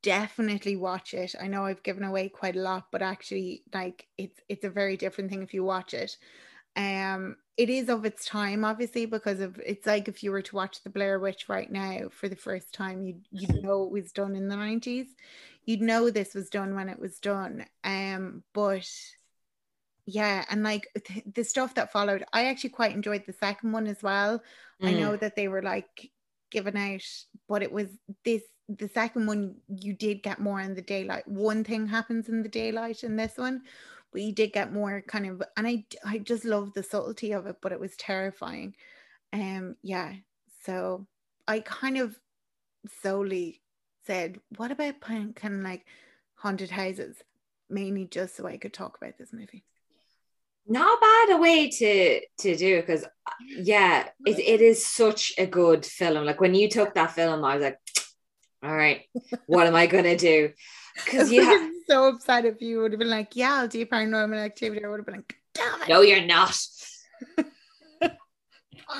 [0.02, 1.34] definitely watch it.
[1.40, 4.96] I know i've given away quite a lot but actually like it's it's a very
[4.96, 6.16] different thing if you watch it.
[6.76, 10.56] Um it is of its time obviously because of it's like if you were to
[10.56, 14.12] watch the blair witch right now for the first time you you'd know it was
[14.12, 15.08] done in the 90s
[15.64, 18.88] you'd know this was done when it was done um but
[20.06, 23.86] yeah and like th- the stuff that followed i actually quite enjoyed the second one
[23.86, 24.42] as well
[24.84, 24.98] I Mm.
[24.98, 26.10] know that they were like
[26.50, 27.06] given out,
[27.48, 27.86] but it was
[28.24, 31.28] this the second one you did get more in the daylight.
[31.28, 33.62] One thing happens in the daylight in this one,
[34.12, 37.46] but you did get more kind of and I I just love the subtlety of
[37.46, 38.74] it, but it was terrifying.
[39.32, 40.14] Um yeah.
[40.64, 41.06] So
[41.48, 42.18] I kind of
[43.02, 43.60] solely
[44.06, 45.86] said, what about kind of like
[46.36, 47.16] haunted houses?
[47.70, 49.64] Mainly just so I could talk about this movie.
[50.66, 53.04] not bad a way to to do it because
[53.48, 57.54] yeah it, it is such a good film like when you took that film i
[57.56, 57.78] was like
[58.62, 59.02] all right
[59.46, 60.50] what am i gonna do
[60.94, 64.38] because you have so upset if you would have been like, "Yeah, I'll do paranormal
[64.38, 66.56] activity." I would have been like, "Damn it!" No, you're not.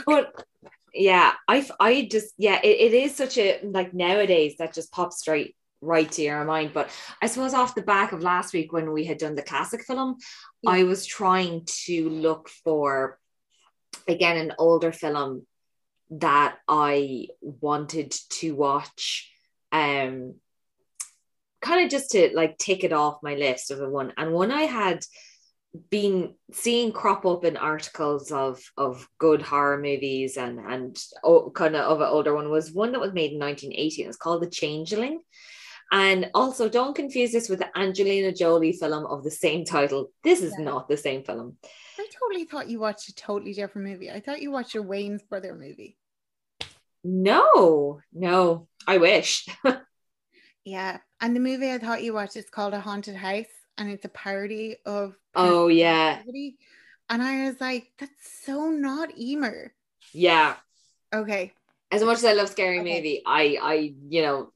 [0.07, 0.45] but
[0.95, 5.21] yeah, I I just yeah, it, it is such a like nowadays that just pops
[5.21, 6.73] straight right to your mind.
[6.73, 6.91] But
[7.21, 10.17] I suppose off the back of last week when we had done the classic film,
[10.63, 10.71] Yeah.
[10.73, 13.19] I was trying to look for
[14.09, 15.47] again an older film
[16.11, 19.31] that I wanted to watch.
[19.73, 20.35] Um
[21.63, 24.13] kind of just to like take it off my list of the one.
[24.17, 25.05] And one I had
[25.89, 31.75] been seeing crop up in articles of of good horror movies and and oh, kind
[31.77, 34.43] of of an older one was one that was made in 1980 and it's called
[34.43, 35.21] The Changeling.
[35.95, 40.11] And also, don't confuse this with the Angelina Jolie film of the same title.
[40.25, 40.65] This is Yeah.
[40.65, 41.59] not the same film.
[41.99, 44.11] I totally thought you watched a totally different movie.
[44.11, 45.99] I thought you watched a Wayans brother movie.
[47.05, 49.47] No, no, I wish.
[50.65, 53.47] Yeah, and the movie I thought you watched is called A Haunted House,
[53.79, 55.15] and it's a parody of.
[55.35, 56.17] Oh, yeah.
[56.19, 56.59] Activity.
[57.09, 58.13] And I was like, that's
[58.45, 59.73] so not Emer.
[60.13, 60.57] yeah.
[61.15, 61.53] Okay.
[61.91, 62.97] As much as I love scary Okay.
[62.97, 64.53] movie, I I you know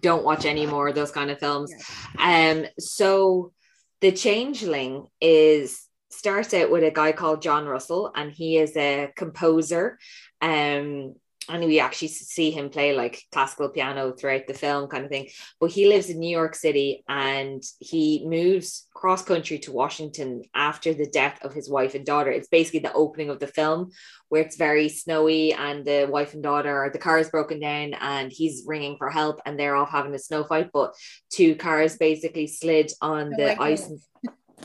[0.00, 1.72] don't watch any more of those kind of films.
[2.18, 3.52] Um, so
[4.00, 9.12] the changeling is starts out with a guy called John Russell, and he is a
[9.14, 9.98] composer.
[10.40, 11.14] Um,
[11.48, 15.28] and we actually see him play like classical piano throughout the film, kind of thing.
[15.60, 20.92] But he lives in New York City and he moves cross country to Washington after
[20.92, 22.30] the death of his wife and daughter.
[22.30, 23.90] It's basically the opening of the film
[24.28, 28.30] where it's very snowy and the wife and daughter, the car is broken down and
[28.30, 30.70] he's ringing for help and they're off having a snow fight.
[30.72, 30.94] But
[31.30, 33.60] two cars basically slid on the idyllic.
[33.60, 33.86] ice.
[33.88, 34.00] and-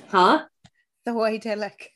[0.10, 0.46] Huh?
[1.08, 1.92] So idyllic.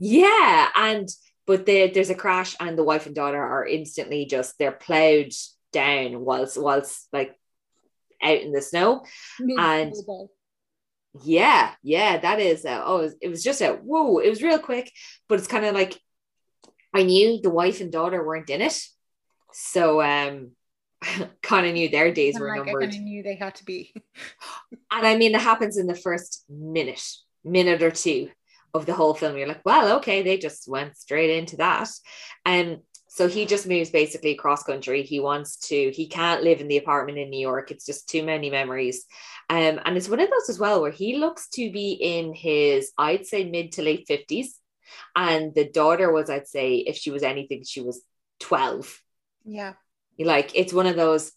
[0.00, 1.08] Yeah, and
[1.46, 5.32] but there, there's a crash, and the wife and daughter are instantly just they're plowed
[5.72, 7.34] down whilst whilst like
[8.22, 9.04] out in the snow.
[9.58, 9.92] And-
[11.24, 12.64] Yeah, yeah, that is.
[12.66, 14.18] Uh, oh, it was, just a whoa.
[14.18, 14.92] It was real quick,
[15.28, 15.98] but it's kind of like
[16.92, 18.78] I knew the wife and daughter weren't in it,
[19.52, 20.50] so um,
[21.42, 22.82] kind of knew their days were like I numbered.
[22.90, 23.94] kind of knew they had to be.
[24.90, 27.02] And I mean, it happens in the first minute,
[27.44, 28.30] minute or two
[28.74, 29.36] of the whole film.
[29.36, 31.88] You're like, well, okay, they just went straight into that.
[32.44, 35.02] And so he just moves basically cross country.
[35.02, 37.70] He wants to, he can't live in the apartment in New York.
[37.70, 39.04] It's just too many memories.
[39.48, 42.92] Um, and it's one of those as well where he looks to be in his,
[42.98, 44.48] I'd say, mid to late 50s.
[45.14, 48.02] And the daughter was, I'd say, if she was anything, she was
[48.40, 49.00] 12
[49.44, 49.74] Yeah.
[50.18, 51.32] like it's one of those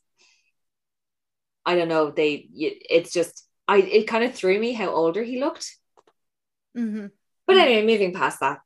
[1.65, 5.39] i don't know they it's just i it kind of threw me how older he
[5.39, 5.75] looked
[6.77, 7.07] Mm-hmm.
[7.49, 8.59] But anyway moving past that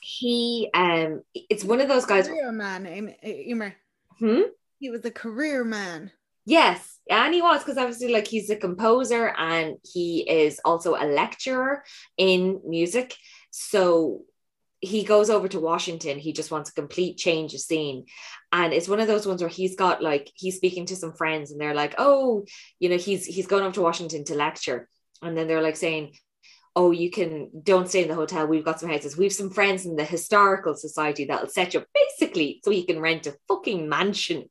[0.00, 3.74] he um it's one of those guys Career man, Em- Emer.
[4.18, 4.42] hmm?
[4.78, 6.10] He was a career man.
[6.44, 11.06] yes and he was because obviously like he's a composer and he is also a
[11.06, 11.82] lecturer
[12.16, 13.16] in music
[13.50, 14.22] so
[14.80, 16.18] he goes over to Washington.
[16.18, 18.04] He just wants a complete change of scene.
[18.52, 21.50] And it's one of those ones where he's got like he's speaking to some friends
[21.50, 22.44] and they're like, oh,
[22.80, 24.86] you know, he's he's going up to Washington to lecture.
[25.22, 26.16] And then they're like saying,
[26.76, 28.46] Oh, you can don't stay in the hotel.
[28.46, 29.16] We've got some houses.
[29.16, 33.00] We've some friends in the historical society that'll set you up basically so you can
[33.00, 34.50] rent a fucking mansion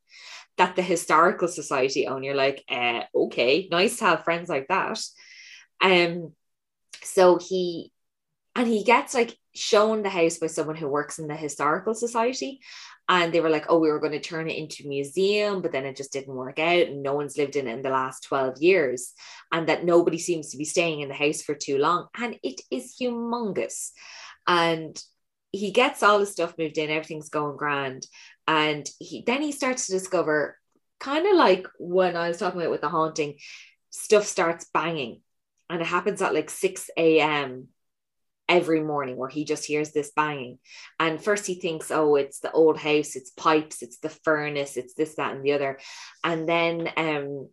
[0.58, 2.24] that the historical society own.
[2.24, 5.00] You're like, uh, okay, nice to have friends like that.
[5.82, 6.34] Um,
[7.02, 7.92] so he
[8.56, 12.60] and he gets like shown the house by someone who works in the historical society
[13.10, 15.72] and they were like oh we were going to turn it into a museum but
[15.72, 18.24] then it just didn't work out and no one's lived in it in the last
[18.24, 19.14] 12 years
[19.52, 22.62] and that nobody seems to be staying in the house for too long and it
[22.72, 23.92] is humongous.
[24.48, 25.02] And
[25.52, 28.08] he gets all the stuff moved in everything's going grand
[28.48, 30.58] and he then he starts to discover
[31.00, 33.36] kind of like when i was talking about with the haunting
[33.92, 35.22] stuff starts banging
[35.70, 37.68] and it happens at like 6 a.m
[38.50, 40.60] every morning where he just hears this banging.
[41.00, 44.94] And first he thinks, oh, it's the old house, it's pipes, it's the furnace, it's
[44.94, 45.80] this, that, and the other.
[46.24, 47.50] And then um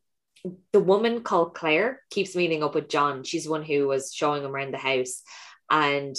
[0.73, 3.25] the woman called Claire keeps meeting up with John.
[3.25, 5.23] She's the one who was showing him around the house.
[5.71, 6.17] And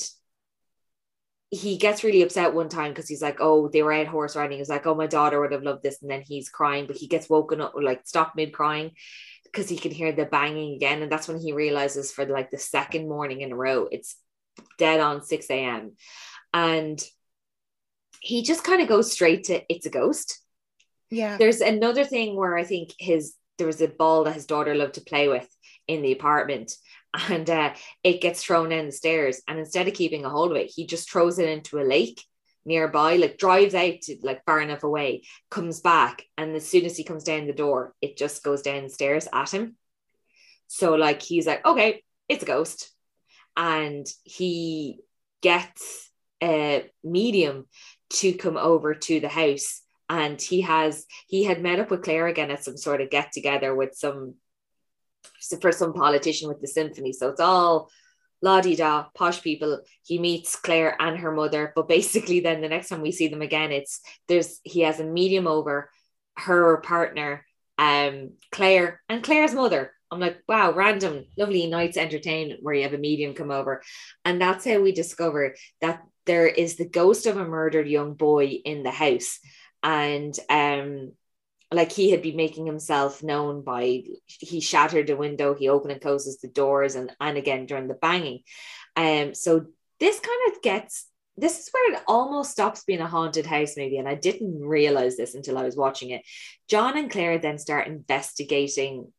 [1.49, 4.60] he gets really upset one time because he's like, oh, they were out horse riding.
[4.60, 6.01] He's like, oh, my daughter would have loved this.
[6.01, 8.91] And then he's crying, but he gets woken up, like stop mid crying
[9.43, 11.01] because he can hear the banging again.
[11.01, 14.15] And that's when he realizes for like the second morning in a row, it's
[14.77, 15.93] dead on 6 a.m.
[16.53, 17.01] And
[18.19, 20.39] he just kind of goes straight to it's a ghost.
[21.09, 21.37] Yeah.
[21.37, 24.95] There's another thing where I think his there was a ball that his daughter loved
[24.95, 25.47] to play with
[25.87, 26.73] in the apartment.
[27.27, 27.73] And uh,
[28.05, 29.41] it gets thrown down the stairs.
[29.45, 32.23] And instead of keeping a hold of it, he just throws it into a lake
[32.63, 36.23] nearby, like drives out to like far enough away, comes back.
[36.37, 39.27] And as soon as he comes down the door, it just goes down the stairs
[39.33, 39.75] at him.
[40.67, 42.89] So like he's like, okay, it's a ghost.
[43.55, 44.99] And he
[45.41, 46.09] gets
[46.41, 47.67] a medium
[48.11, 49.81] to come over to the house.
[50.09, 53.31] And he has he had met up with Claire again at some sort of get
[53.31, 54.35] together with some
[55.61, 57.13] for some politician with the symphony.
[57.13, 57.89] So it's all
[58.41, 59.81] la di da, posh people.
[60.03, 63.41] He meets Claire and her mother, but basically, then the next time we see them
[63.41, 65.89] again, it's there's he has a medium over
[66.37, 67.45] her partner,
[67.77, 69.93] um, Claire and Claire's mother.
[70.12, 73.82] I'm like, wow, random, lovely night's entertainment where you have a medium come over.
[74.26, 78.45] And that's how we discover that there is the ghost of a murdered young boy
[78.45, 79.39] in the house.
[79.82, 81.13] And um,
[81.71, 86.02] like he had been making himself known by he shattered the window, he opened and
[86.02, 88.41] closes the doors, and and again during the banging.
[88.95, 89.65] Um, so
[90.00, 93.97] this kind of gets this is where it almost stops being a haunted house maybe
[93.97, 96.24] and i didn't realize this until i was watching it
[96.67, 99.12] john and claire then start investigating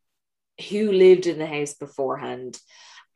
[0.70, 2.58] who lived in the house beforehand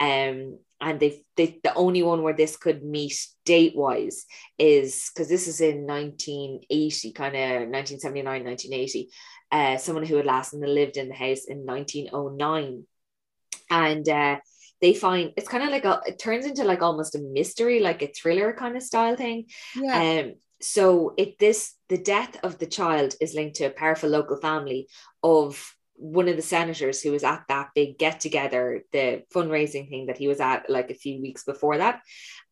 [0.00, 4.26] um and they, they the only one where this could meet date wise
[4.58, 9.08] is because this is in 1980 kind of 1979 1980
[9.52, 12.84] uh someone who had last lived in the house in 1909
[13.70, 14.36] and uh
[14.80, 18.02] they find it's kind of like a it turns into like almost a mystery like
[18.02, 19.46] a thriller kind of style thing.
[19.74, 20.20] Yeah.
[20.20, 24.36] Um so it this the death of the child is linked to a powerful local
[24.36, 24.88] family
[25.22, 30.06] of one of the senators who was at that big get together, the fundraising thing
[30.06, 32.02] that he was at like a few weeks before that.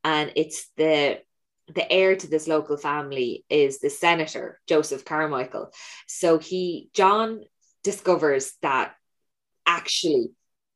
[0.02, 1.20] And it's the
[1.68, 5.70] the heir to this local family is the senator, Joseph Carmichael.
[6.06, 7.40] So he John
[7.82, 8.94] discovers that
[9.66, 10.30] actually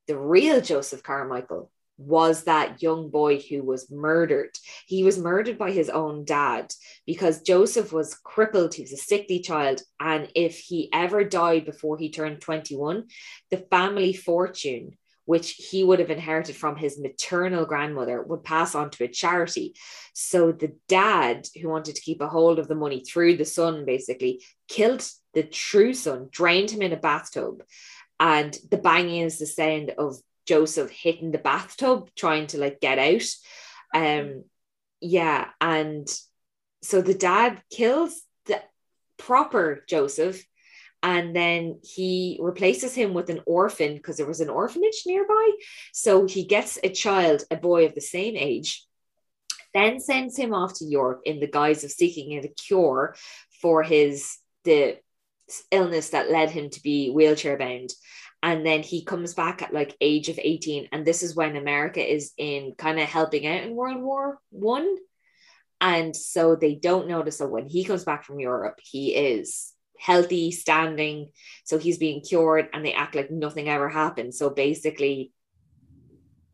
[0.06, 4.56] the real Joseph Carmichael was that young boy who was murdered.
[4.86, 6.72] He was murdered by his own dad
[7.04, 8.74] because Joseph was crippled.
[8.74, 9.82] He was a sickly child.
[9.98, 13.08] And if he ever died before he turned 21,
[13.50, 18.90] the family fortune, which he would have inherited from his maternal grandmother, would pass on
[18.90, 19.74] to a charity.
[20.14, 23.84] So the dad, who wanted to keep a hold of the money through the son,
[23.84, 27.64] basically killed the true son, drained him in a bathtub.
[28.20, 30.16] And the banging is the sound of
[30.48, 33.22] Joseph hitting the bathtub trying to like get out.
[33.94, 34.44] Um,
[35.00, 36.08] yeah, and
[36.82, 38.62] so the dad kills the
[39.18, 40.42] proper Joseph,
[41.02, 45.50] and then he replaces him with an orphan because there was an orphanage nearby.
[45.92, 48.86] So he gets a child, a boy of the same age,
[49.74, 53.14] then sends him off to Europe in the guise of seeking a cure
[53.60, 54.98] for his the
[55.70, 57.90] illness that led him to be wheelchair bound
[58.42, 62.00] and then he comes back at like age of 18 and this is when america
[62.00, 64.96] is in kind of helping out in world war one.
[65.80, 70.50] And so they don't notice that when he comes back from europe he is healthy
[70.52, 71.30] standing.
[71.64, 74.34] So he's being cured and they act like nothing ever happened.
[74.34, 75.32] So basically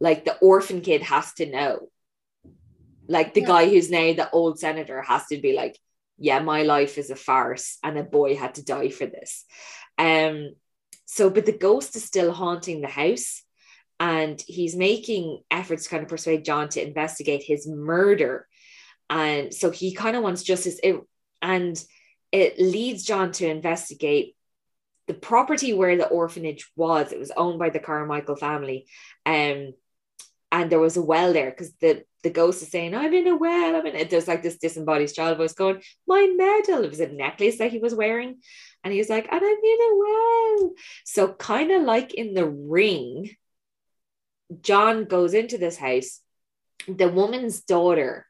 [0.00, 1.88] like the orphan kid has to know.
[3.06, 3.46] Like the yeah.
[3.46, 5.78] guy who's now the old senator has to be like
[6.16, 9.44] yeah my life is a farce and a boy had to die for this.
[9.98, 10.54] Um
[11.06, 13.42] so, but the ghost is still haunting the house
[14.00, 18.46] and he's making efforts to kind of persuade John to investigate his murder.
[19.08, 20.80] And so he kind of wants justice.
[20.82, 21.00] It,
[21.40, 21.82] and
[22.32, 24.34] it leads John to investigate
[25.06, 27.12] the property where the orphanage was.
[27.12, 28.86] It was owned by the Carmichael family.
[29.26, 29.74] Um,
[30.50, 33.36] and there was a well there because the the ghost is saying, I'm in a
[33.36, 33.76] well.
[33.76, 34.08] I'm in.
[34.08, 36.84] There's like this disembodied child voice going, My medal.
[36.84, 38.40] It was a necklace that he was wearing.
[38.84, 40.72] And he's like, and I'm in a well.
[41.04, 43.30] So, kind of like in the ring,
[44.60, 46.20] John goes into this house.
[46.86, 48.26] The woman's daughter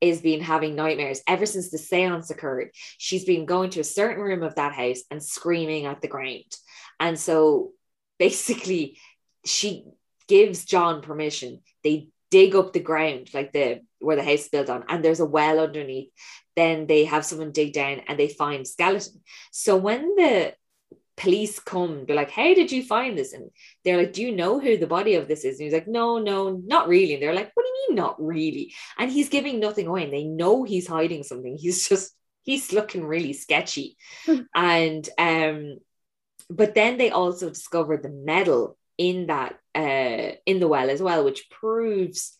[0.00, 2.70] is been having nightmares ever since the seance occurred.
[2.98, 6.52] She's been going to a certain room of that house and screaming at the ground.
[6.98, 7.70] And so
[8.18, 8.98] basically,
[9.44, 9.84] she
[10.26, 11.60] gives John permission.
[11.84, 15.20] They dig up the ground, like the where the house is built on, and there's
[15.20, 16.10] a well underneath
[16.56, 19.22] then they have someone dig down and they find skeleton.
[19.50, 20.54] So when the
[21.16, 23.32] police come, they're like, How did you find this?
[23.32, 23.50] And
[23.84, 25.58] they're like, Do you know who the body of this is?
[25.58, 27.14] And he's like, No, no, not really.
[27.14, 28.74] And they're like, What do you mean, not really?
[28.98, 30.04] And he's giving nothing away.
[30.04, 31.56] And they know he's hiding something.
[31.56, 32.12] He's just,
[32.42, 33.96] he's looking really sketchy.
[34.54, 35.78] and, um,
[36.50, 41.24] but then they also discover the medal in that, uh, in the well as well,
[41.24, 42.36] which proves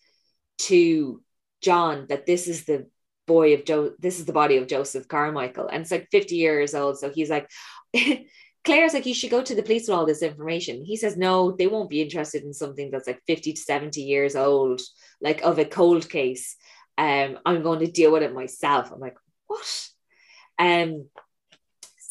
[0.58, 1.22] to
[1.62, 2.86] John that this is the
[3.26, 5.68] boy of Joe, this is the body of Joseph Carmichael.
[5.68, 6.98] And it's like 50 years old.
[6.98, 7.48] So he's like,
[8.64, 10.84] Claire's like, you should go to the police with all this information.
[10.84, 14.36] He says, no, they won't be interested in something that's like 50 to 70 years
[14.36, 14.80] old,
[15.20, 16.56] like of a cold case.
[16.98, 18.92] Um, I'm going to deal with it myself.
[18.92, 19.88] I'm like, what?
[20.58, 21.06] Um,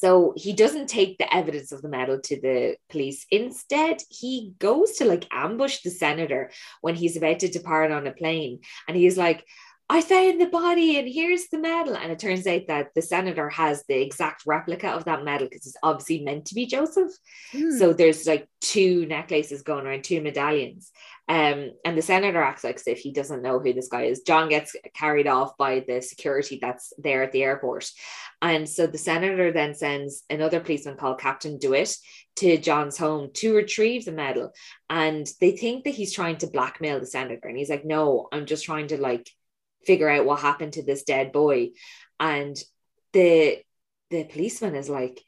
[0.01, 3.27] So he doesn't take the evidence of the medal to the police.
[3.29, 6.49] Instead, he goes to like ambush the senator
[6.81, 8.61] when he's about to depart on a plane.
[8.87, 9.45] And he's like,
[9.91, 11.97] I found the body and here's the medal.
[11.97, 15.67] And it turns out that the senator has the exact replica of that medal because
[15.67, 17.11] it's obviously meant to be Joseph.
[17.51, 17.77] Hmm.
[17.77, 20.91] So there's like two necklaces going around, two medallions.
[21.27, 24.21] Um, and the senator acts like as if he doesn't know who this guy is.
[24.21, 27.91] John gets carried off by the security that's there at the airport.
[28.41, 31.97] And so the senator then sends another policeman called Captain Dewitt
[32.37, 34.53] to John's home to retrieve the medal.
[34.89, 37.49] And they think that he's trying to blackmail the senator.
[37.49, 39.29] And he's like, no, I'm just trying to like
[39.85, 41.71] figure out what happened to this dead boy.
[42.19, 42.55] And
[43.13, 43.59] the
[44.09, 45.21] the policeman is like,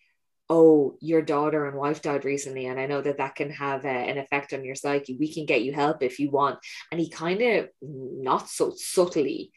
[0.50, 3.88] oh, your daughter and wife died recently, and I know that that can have uh,
[3.88, 5.18] an effect on your psyche.
[5.18, 6.60] We can get you help if you want.
[6.92, 9.52] And he kind of not so subtly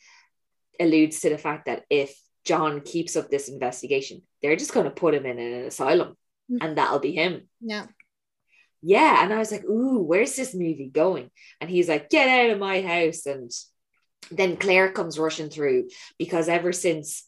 [0.78, 4.90] alludes to the fact that if John keeps up this investigation, they're just going to
[4.92, 6.16] put him in an asylum,
[6.48, 6.58] Mm.
[6.60, 7.48] and that'll be him.
[7.60, 7.86] Yeah.
[8.80, 11.30] Yeah, and I was like, ooh, where's this movie going?
[11.60, 13.50] And he's like, get out of my house, and
[14.30, 15.88] then Claire comes rushing through
[16.18, 17.26] because ever since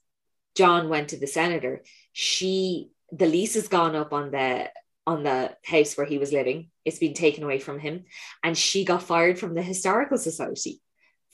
[0.56, 1.82] John went to the senator,
[2.12, 4.70] she the lease has gone up on the
[5.06, 6.70] on the house where he was living.
[6.84, 8.04] It's been taken away from him,
[8.42, 10.80] and she got fired from the historical society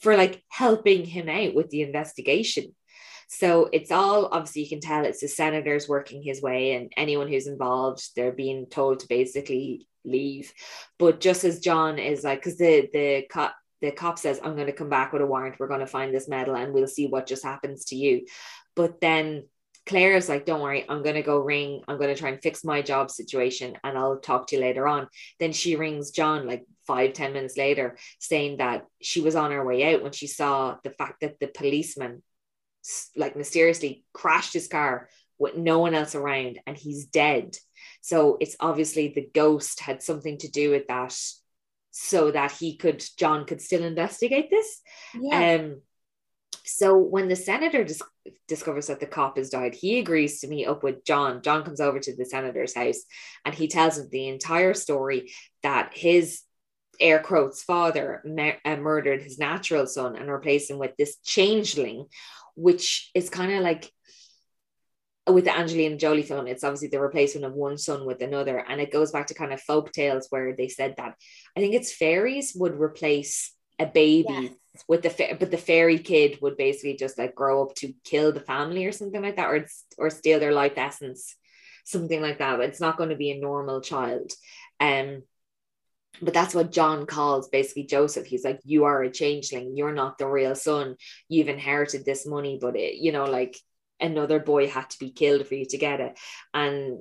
[0.01, 2.75] for like helping him out with the investigation.
[3.29, 7.29] So it's all obviously you can tell it's the senators working his way, and anyone
[7.29, 10.53] who's involved, they're being told to basically leave.
[10.99, 13.27] But just as John is like, because the the
[13.85, 15.57] the cop says, I'm going to come back with a warrant.
[15.59, 18.26] We're going to find this medal and we'll see what just happens to you.
[18.74, 19.45] But then
[19.87, 21.82] Claire's like, Don't worry, I'm going to go ring.
[21.87, 24.89] I'm going to try and fix my job situation and I'll talk to you later
[24.89, 25.09] on.
[25.39, 29.64] Then she rings John like five ten minutes later, saying that she was on her
[29.64, 32.22] way out when she saw the fact that the policeman
[33.16, 35.09] like mysteriously crashed his car
[35.39, 37.57] with no one else around and he's dead.
[38.01, 41.16] So it's obviously the ghost had something to do with that
[41.97, 44.80] so that he could John could still investigate this.
[45.14, 45.61] Yeah.
[45.61, 45.82] Um
[46.64, 48.03] so when the senator dis-
[48.49, 51.40] discovers that the cop has died, he agrees to meet up with John.
[51.40, 53.03] John comes over to the senator's house
[53.45, 55.32] and he tells him the entire story
[55.62, 56.42] that his
[56.99, 62.07] air quotes father mur- uh, murdered his natural son and replaced him with this changeling,
[62.57, 63.88] which is kind of like
[65.27, 68.59] with the Angelina Jolie film, it's obviously the replacement of one son with another.
[68.59, 71.14] And it goes back to kind of folk tales where they said that
[71.57, 74.53] I think it's fairies would replace a baby Yes.
[74.87, 78.33] with the fa- but the fairy kid would basically just like grow up to kill
[78.33, 79.66] the family or something like that, or
[79.99, 81.37] or steal their life essence,
[81.85, 82.59] something like that.
[82.59, 84.31] But it's not going to be a normal child.
[84.79, 85.22] Um,
[86.22, 88.27] but that's what John calls basically Joseph.
[88.27, 89.77] He's like, you are a changeling.
[89.77, 90.97] You're not the real son.
[91.29, 93.59] You've inherited this money, but it, you know, like
[94.01, 96.18] another boy had to be killed for you to get it.
[96.53, 96.99] And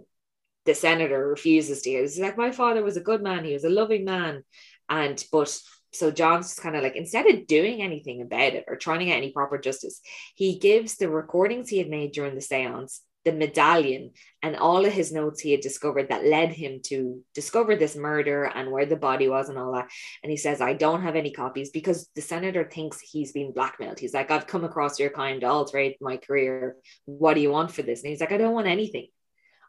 [0.65, 1.89] the senator refuses to.
[1.89, 3.43] He's like, my father was a good man.
[3.43, 4.43] He was a loving man.
[4.89, 5.59] And but
[5.91, 9.05] so John's just kind of like, instead of doing anything about it or trying to
[9.05, 10.01] get any proper justice,
[10.35, 14.11] he gives the recordings he had made during the seance, the medallion,
[14.41, 18.43] and all of his notes he had discovered that led him to discover this murder
[18.43, 19.89] and where the body was and all that.
[20.24, 23.99] And he says, I don't have any copies because the senator thinks he's been blackmailed.
[23.99, 26.76] He's like, I've come across your kind all throughout my career.
[27.05, 28.01] What do you want for this?
[28.01, 29.07] And he's like, I don't want anything.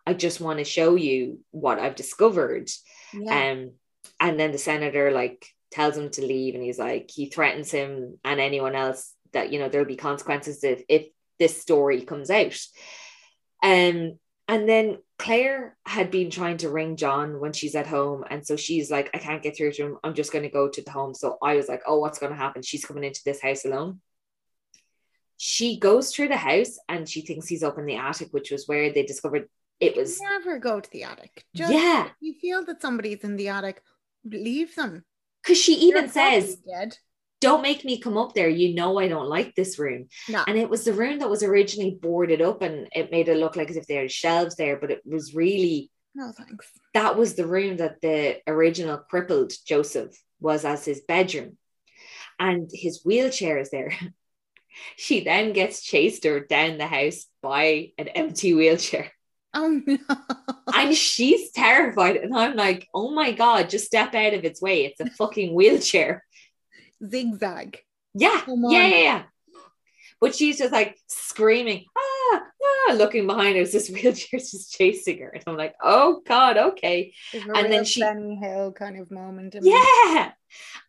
[0.07, 2.69] I just want to show you what I've discovered.
[3.13, 3.53] Yeah.
[3.53, 3.73] Um,
[4.21, 8.19] and then the senator like tells him to leave, and he's like, he threatens him
[8.25, 11.07] and anyone else that you know there'll be consequences if if
[11.39, 12.57] this story comes out.
[13.65, 18.47] Um, and then Claire had been trying to ring John when she's at home, and
[18.47, 19.99] so she's like, I can't get through to him.
[20.05, 21.15] I'm just going to go to the home.
[21.15, 22.61] So I was like, oh, what's going to happen?
[22.63, 24.01] She's coming into this house alone.
[25.39, 28.69] She goes through the house and she thinks he's up in the attic, which was
[28.69, 29.49] where they discovered
[29.81, 30.21] it was.
[30.21, 31.45] Never go to the attic.
[31.55, 32.07] Just Yeah.
[32.07, 33.83] if you feel that somebody's in the attic,
[34.25, 35.05] leave them.
[35.43, 36.97] Because she even says, dead.
[37.45, 38.49] Don't make me come up there.
[38.49, 40.09] You know, I don't like this room.
[40.29, 40.43] No.
[40.49, 43.55] And it was the room that was originally boarded up and it made it look
[43.57, 46.67] like as if there were shelves there, but it was really, No thanks.
[46.95, 51.59] that was the room that the original crippled Joseph was as his bedroom.
[52.39, 53.93] And his wheelchair is there.
[54.97, 59.13] she then gets chased her down the house by an empty wheelchair.
[59.53, 59.99] Oh no.
[60.77, 62.17] And she's terrified.
[62.17, 64.87] And I'm like, oh my God, just step out of its way.
[64.87, 66.25] It's a fucking wheelchair.
[67.09, 67.79] Zigzag.
[68.15, 69.23] Yeah, yeah, yeah, yeah.
[70.21, 75.19] But she's just like screaming, ah, ah, looking behind her as this wheelchair's just chasing
[75.19, 75.29] her.
[75.31, 77.13] And I'm like, oh God, okay.
[77.33, 79.55] And then she- Benny Hill kind of moment.
[79.55, 79.71] me.
[79.71, 80.33] Yeah.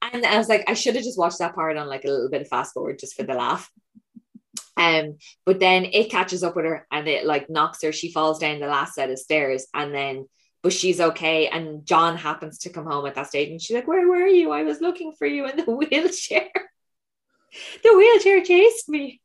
[0.01, 2.29] And I was like, I should have just watched that part on like a little
[2.29, 3.69] bit of fast forward just for the laugh.
[4.77, 7.91] Um, but then it catches up with her and it like knocks her.
[7.91, 10.27] She falls down the last set of stairs, and then
[10.65, 11.47] but she's okay.
[11.47, 14.49] And John happens to come home at that stage, and she's like, "Where were you?
[14.49, 16.49] I was looking for you in the wheelchair.
[17.83, 19.21] the wheelchair chased me."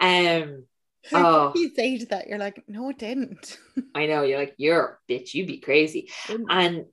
[0.00, 0.64] Um.
[1.12, 3.58] Oh, you say to that, you're like, no, it didn't.
[3.94, 4.22] I know.
[4.22, 5.34] You're like, you're a bitch.
[5.34, 6.10] you'd be crazy.
[6.48, 6.86] And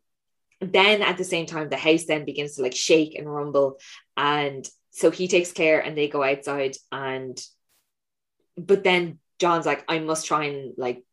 [0.60, 3.80] then at the same time, the house then begins to like shake and rumble,
[4.18, 7.42] and so he takes care and they go outside, and
[8.58, 11.06] but then John's like, I must try and like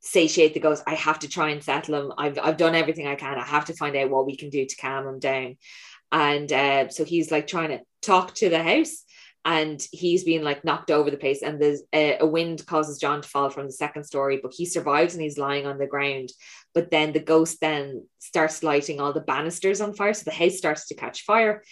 [0.00, 0.82] satiate the ghost.
[0.86, 2.12] I have to try and settle him.
[2.18, 3.38] I've I've done everything I can.
[3.38, 5.56] I have to find out what we can do to calm him down.
[6.10, 9.04] And uh, so he's like trying to talk to the house
[9.44, 13.22] and he's being like knocked over the place and there's a, a, wind causes john
[13.22, 16.28] to fall from the second story but he survives and he's lying on the ground
[16.74, 20.56] but then the ghost then starts lighting all the banisters on fire so the house
[20.56, 21.62] starts to catch fire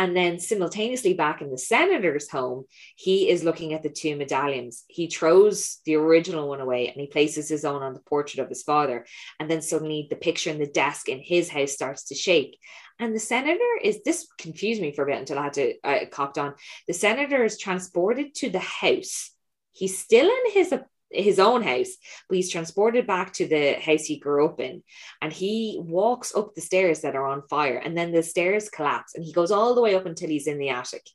[0.00, 2.64] and then simultaneously back in the senator's home,
[2.96, 4.84] he is looking at the two medallions.
[4.88, 8.48] He throws the original one away and he places his own on the portrait of
[8.48, 9.04] his father.
[9.38, 12.58] And then suddenly the picture in the desk in his house starts to shake.
[12.98, 16.06] And the senator is this confused me for a bit until I had to uh,
[16.10, 16.54] cocked on.
[16.88, 19.32] The senator is transported to the house.
[19.72, 20.72] He's still in his
[21.10, 21.96] his own house,
[22.28, 24.82] but he's transported back to the house he grew up in.
[25.20, 29.14] And he walks up the stairs that are on fire, and then the stairs collapse,
[29.14, 31.06] and he goes all the way up until he's in the attic.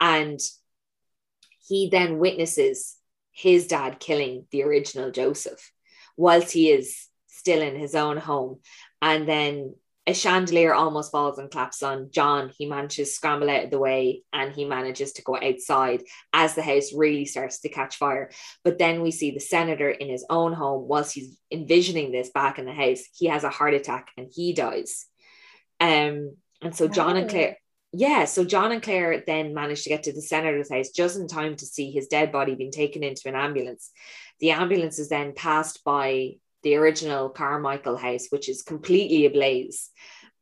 [0.00, 0.40] And
[1.66, 2.96] he then witnesses
[3.32, 5.72] his dad killing the original Joseph
[6.16, 8.60] whilst he is still in his own home.
[9.02, 9.74] And then
[10.06, 12.52] a chandelier almost falls and claps on John.
[12.56, 16.54] He manages to scramble out of the way and he manages to go outside as
[16.54, 18.30] the house really starts to catch fire.
[18.62, 22.58] But then we see the senator in his own home whilst he's envisioning this back
[22.58, 23.02] in the house.
[23.16, 25.06] He has a heart attack and he dies.
[25.80, 27.58] Um, and so John and Claire,
[27.92, 31.26] yeah, so John and Claire then manage to get to the senator's house just in
[31.26, 33.90] time to see his dead body being taken into an ambulance.
[34.38, 36.36] The ambulance is then passed by
[36.66, 39.90] the original Carmichael house, which is completely ablaze.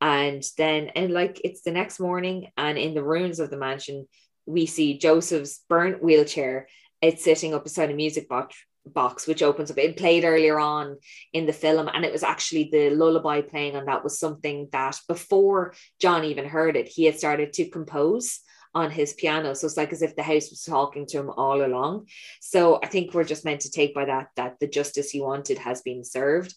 [0.00, 4.08] And then, and like it's the next morning, and in the ruins of the mansion,
[4.46, 6.66] we see Joseph's burnt wheelchair.
[7.02, 8.56] It's sitting up beside a music box,
[8.86, 9.76] box which opens up.
[9.76, 10.96] It played earlier on
[11.34, 14.98] in the film, and it was actually the lullaby playing on that was something that
[15.06, 18.40] before John even heard it, he had started to compose
[18.74, 19.54] on his piano.
[19.54, 22.08] So it's like as if the house was talking to him all along.
[22.40, 25.58] So I think we're just meant to take by that that the justice he wanted
[25.58, 26.54] has been served.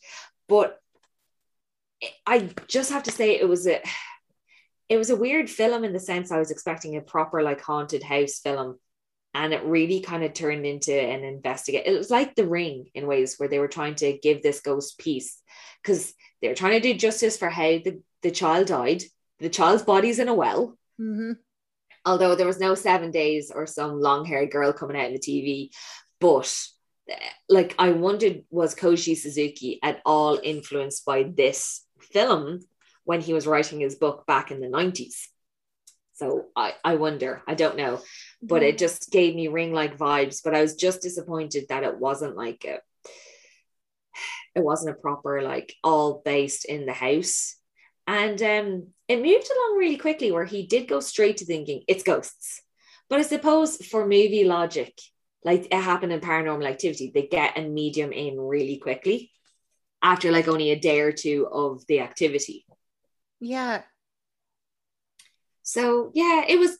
[0.50, 0.80] But
[2.26, 3.82] I just have to say it was a
[4.90, 8.04] it was a weird film in the sense I was expecting a proper like haunted
[8.04, 8.80] house film.
[9.34, 11.84] And it really kind of turned into an investigate.
[11.86, 14.98] It was like the ring in ways where they were trying to give this ghost
[14.98, 15.40] peace
[15.84, 19.04] because they were trying to do justice for how the, the child died.
[19.40, 20.76] The child's body's in a well.
[21.00, 21.34] Mm-hmm
[22.08, 25.20] although there was no seven days or some long haired girl coming out of the
[25.20, 25.70] TV.
[26.22, 26.52] But
[27.10, 27.16] eh,
[27.50, 32.62] like I wondered, was Koji Suzuki at all influenced by this film
[33.04, 35.16] when he was writing his book back in the 90s?
[36.14, 38.00] So I, I wonder, I don't know,
[38.42, 38.80] but it mm.
[38.80, 40.40] just gave me ring like vibes.
[40.44, 42.80] But I was just disappointed that it wasn't like a,
[44.56, 47.58] it wasn't a proper like all based in the house
[48.08, 52.04] and um, it moved along really quickly where he did go straight to thinking it's
[52.04, 52.62] ghosts.
[53.10, 54.94] But I suppose for movie logic,
[55.44, 59.32] like it happened in paranormal activity, they get a medium in really quickly
[60.02, 62.66] after like only a day or two of the activity.
[63.40, 63.84] Yeah.
[65.64, 66.78] So yeah, it was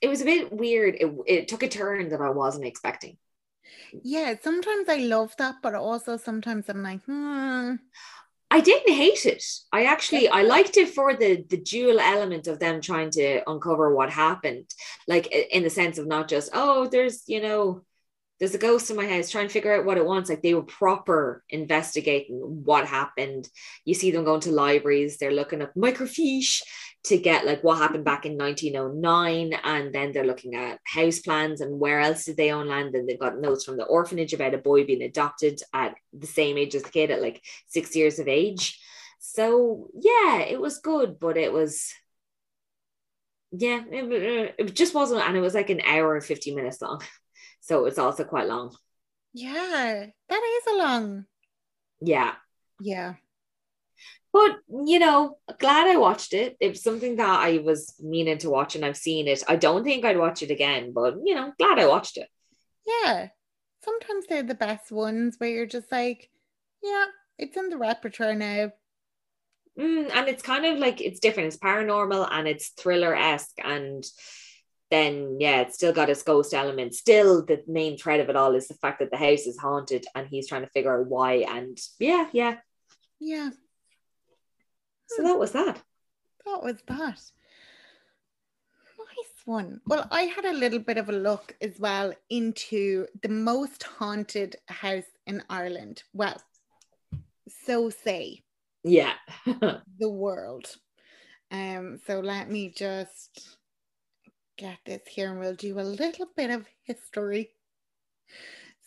[0.00, 0.96] it was a bit weird.
[0.98, 3.18] It, it took a turn that I wasn't expecting.
[4.02, 7.74] Yeah, sometimes I love that, but also sometimes I'm like, hmm.
[8.52, 9.42] I didn't hate it.
[9.72, 13.94] I actually I liked it for the the dual element of them trying to uncover
[13.94, 14.68] what happened,
[15.08, 17.80] like in the sense of not just oh there's you know
[18.38, 20.28] there's a ghost in my house trying to figure out what it wants.
[20.28, 23.48] Like they were proper investigating what happened.
[23.86, 26.60] You see them going to libraries they're looking up microfiche
[27.04, 31.60] to get like what happened back in 1909 and then they're looking at house plans
[31.60, 34.54] and where else did they own land and they've got notes from the orphanage about
[34.54, 38.18] a boy being adopted at the same age as the kid at like six years
[38.18, 38.80] of age
[39.18, 41.92] so yeah it was good but it was
[43.50, 47.02] yeah it, it just wasn't and it was like an hour and 50 minutes long
[47.62, 48.76] so it's also quite long.
[49.32, 51.24] Yeah, that is a long.
[52.00, 52.34] Yeah.
[52.80, 53.14] Yeah.
[54.32, 56.56] But you know, glad I watched it.
[56.58, 59.42] It was something that I was meaning to watch and I've seen it.
[59.46, 62.28] I don't think I'd watch it again, but you know, glad I watched it.
[62.86, 63.28] Yeah.
[63.84, 66.30] Sometimes they're the best ones where you're just like,
[66.82, 67.06] yeah,
[67.38, 68.72] it's in the repertoire now.
[69.78, 71.48] Mm, and it's kind of like it's different.
[71.48, 74.04] It's paranormal and it's thriller esque and
[74.90, 76.94] then yeah, it's still got its ghost element.
[76.94, 80.04] Still, the main thread of it all is the fact that the house is haunted
[80.14, 81.46] and he's trying to figure out why.
[81.48, 82.56] And yeah, yeah.
[83.18, 83.50] Yeah.
[85.16, 85.82] So that was that.
[86.44, 87.20] That was that.
[88.98, 89.80] Nice one.
[89.86, 94.56] Well, I had a little bit of a look as well into the most haunted
[94.68, 96.02] house in Ireland.
[96.12, 96.40] Well,
[97.64, 98.42] so say
[98.84, 99.14] Yeah.
[99.44, 100.76] the world.
[101.50, 103.56] Um, so let me just
[104.56, 107.50] get this here and we'll do a little bit of history.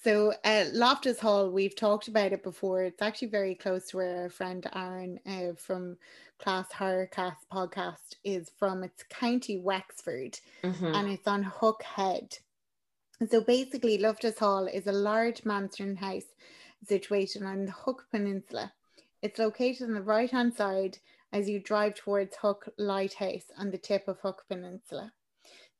[0.05, 2.83] So uh, Loftus Hall, we've talked about it before.
[2.83, 5.97] It's actually very close to where our friend Aaron uh, from
[6.37, 8.83] Class Horrorcast podcast is from.
[8.83, 10.95] It's County Wexford Mhm.
[10.95, 12.37] and it's on Hook Head.
[13.31, 16.35] So basically, Loftus Hall is a large Manston house
[16.87, 18.73] situated on the Hook Peninsula.
[19.23, 20.99] It's located on the right hand side
[21.33, 25.13] as you drive towards Hook Lighthouse on the tip of Hook Peninsula.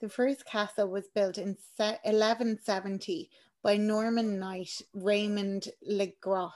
[0.01, 3.29] The first castle was built in 1170
[3.65, 6.51] by Norman knight Raymond Le Gros,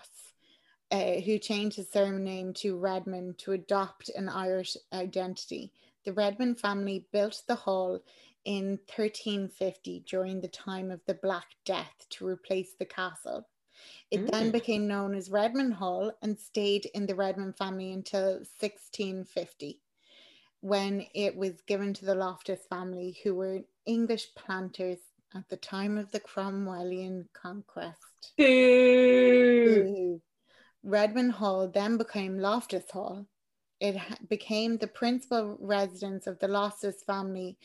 [0.91, 5.73] uh, who changed his surname to Redmond to adopt an Irish identity.
[6.05, 7.99] The Redmond family built the hall
[8.45, 13.47] in 1350 during the time of the Black Death to replace the castle.
[14.11, 14.53] It then Mm.
[14.53, 19.81] became known as Redmond Hall and stayed in the Redmond family until 1650
[20.61, 24.99] when it was given to the Loftus family, who were English planters
[25.35, 28.33] at the time of the Cromwellian conquest.
[28.37, 30.21] Boo.
[31.31, 33.25] Hall then became Loftus Hall.
[33.79, 33.97] It
[34.29, 37.57] became the principal residence of the Loftus family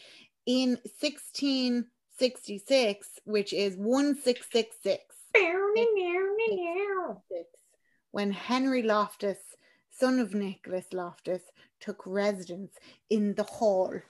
[0.46, 5.14] in 1666, which is 1666,
[8.12, 9.38] when Henry Loftus,
[9.90, 11.42] son of Nicholas Loftus,
[11.80, 12.74] took residence
[13.10, 14.00] in the hall.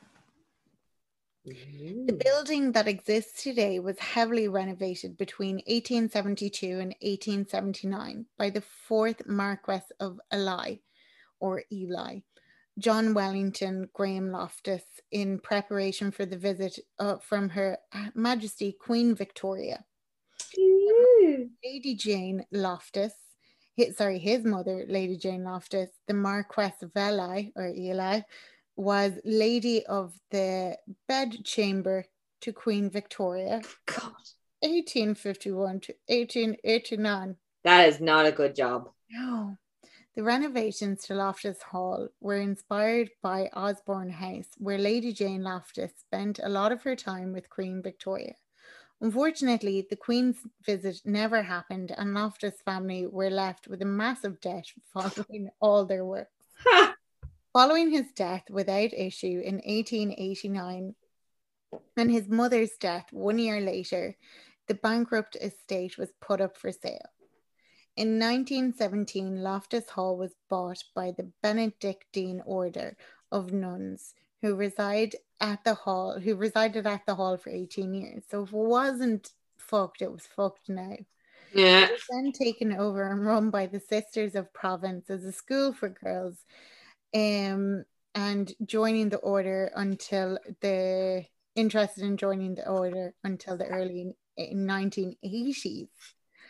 [1.45, 2.25] The Mm.
[2.25, 9.85] building that exists today was heavily renovated between 1872 and 1879 by the fourth Marquess
[10.01, 10.77] of Ely,
[11.41, 12.21] or Ely,
[12.79, 17.79] John Wellington Graham Loftus, in preparation for the visit uh, from Her
[18.15, 19.85] Majesty Queen Victoria.
[20.59, 21.51] Ooh.
[21.63, 23.15] Lady Jane Loftus,
[23.77, 28.23] his, sorry, his mother, Lady Jane Loftus, the Marquess of Ely, or Ely,
[28.77, 30.77] was Lady of the
[31.09, 32.07] Bedchamber
[32.41, 34.13] to Queen Victoria, God,
[34.61, 37.37] 1851 to 1889.
[37.63, 38.91] that is not a good job.
[39.11, 39.57] No.
[40.17, 46.39] The renovations to Loftus Hall were inspired by Osborne House, where Lady Jane Loftus spent
[46.41, 48.35] a lot of her time with Queen Victoria.
[49.01, 54.67] Unfortunately, the Queen's visit never happened, and Loftus family were left with a massive debt
[54.93, 56.31] following all their works.
[57.55, 60.97] Following his death without issue in 1889
[61.97, 64.17] and his mother's death one year later,
[64.67, 67.09] the bankrupt estate was put up for sale.
[67.97, 72.97] In 1917, Loftus Hall was bought by the Benedictine Order
[73.31, 78.25] of Nuns, who reside at the hall, who resided at the hall for 18 years.
[78.29, 80.97] So if it wasn't fucked, it was fucked now.
[81.55, 81.85] Yeah.
[81.85, 85.73] It was then taken over and run by the Sisters of Providence as a school
[85.73, 86.45] for girls,
[87.15, 87.85] um,
[88.15, 95.89] and joining the order until the interested in joining the order until the early 1980s.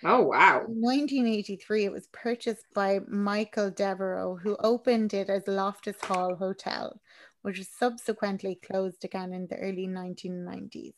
[0.05, 0.65] Oh wow.
[0.67, 7.01] In 1983, it was purchased by Michael Devereaux, who opened it as Loftus Hall Hotel,
[7.43, 10.95] which was subsequently closed again in the early 1990s.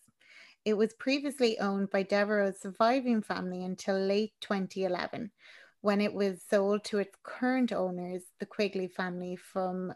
[0.65, 5.31] It was previously owned by Devereaux's surviving family until late 2011,
[5.87, 9.95] when it was sold to its current owners, the Quigley family from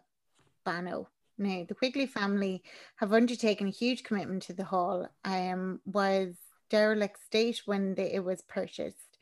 [0.63, 1.09] Bano.
[1.37, 2.63] Now, the Quigley family
[2.95, 5.09] have undertaken a huge commitment to the hall.
[5.25, 6.35] Um, was
[6.69, 9.17] derelict state when they, it was purchased.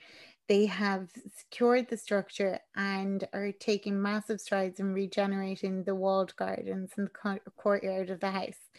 [0.48, 6.92] They have secured the structure and are taking massive strides in regenerating the walled gardens
[6.98, 8.70] and the courtyard of the house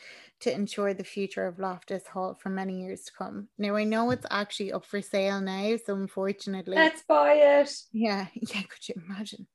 [0.41, 3.49] to ensure the future of Loftus Hall for many years to come.
[3.59, 7.73] Now, I know it's actually up for sale now, so unfortunately, Let's buy it.
[7.93, 9.47] yeah, yeah, could you imagine?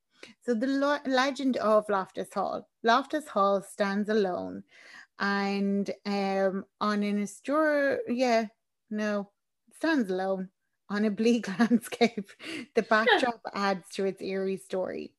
[0.46, 2.68] So the lo- legend of Loftus Hall.
[2.84, 4.64] Loftus Hall stands alone
[5.18, 8.46] and um on an histor yeah,
[8.90, 9.30] no,
[9.76, 10.50] stands alone
[10.90, 12.30] on a bleak landscape.
[12.76, 15.14] The backdrop adds to its eerie story.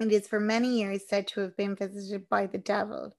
[0.00, 3.14] It is for many years said to have been visited by the devil.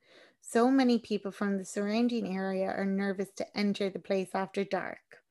[0.46, 5.24] So many people from the surrounding area are nervous to enter the place after dark.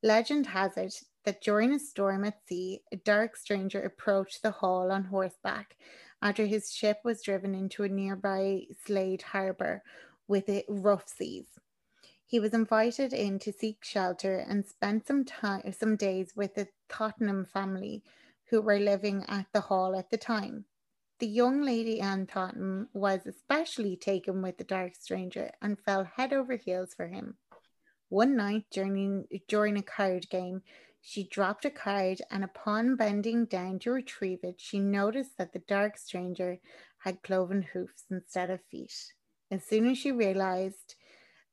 [0.00, 4.90] Legend has it that during a storm at sea, a dark stranger approached the hall
[4.92, 5.76] on horseback
[6.22, 9.82] after his ship was driven into a nearby Slade harbour
[10.28, 11.58] with it rough seas.
[12.24, 16.68] He was invited in to seek shelter and spent some time, some days with the
[16.88, 18.02] Tottenham family
[18.46, 20.64] who were living at the hall at the time.
[21.20, 26.32] The young lady Anne Tottenham was especially taken with the dark stranger and fell head
[26.32, 27.34] over heels for him.
[28.08, 30.62] One night during, during a card game,
[31.02, 35.58] she dropped a card and upon bending down to retrieve it, she noticed that the
[35.68, 36.58] dark stranger
[37.00, 38.94] had cloven hoofs instead of feet.
[39.50, 40.94] As soon as she realized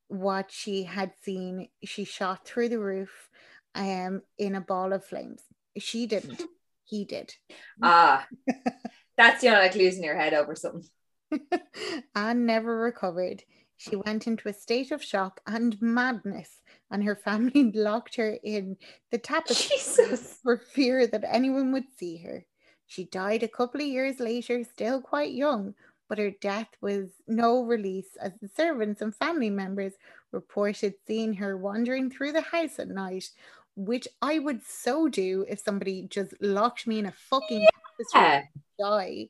[0.07, 3.30] what she had seen, she shot through the roof
[3.76, 5.41] um, in a ball of flames.
[5.78, 6.41] She didn't.
[6.86, 7.36] He did.
[7.84, 8.26] Ah,
[9.18, 10.88] that's you know like losing your head over something.
[12.15, 13.43] Anne never recovered.
[13.78, 18.78] She went into a state of shock and madness, and her family locked her in
[19.11, 20.39] the tapestry Jesus.
[20.43, 22.45] for fear that anyone would see her.
[22.88, 25.76] She died a couple of years later, still quite young,
[26.07, 29.93] but her death was no release as the servants and family members
[30.32, 33.30] reported seeing her wandering through the house at night,
[33.76, 37.68] which I would so do if somebody just locked me in a fucking
[37.98, 38.43] tapestry Yeah.
[38.80, 39.30] die.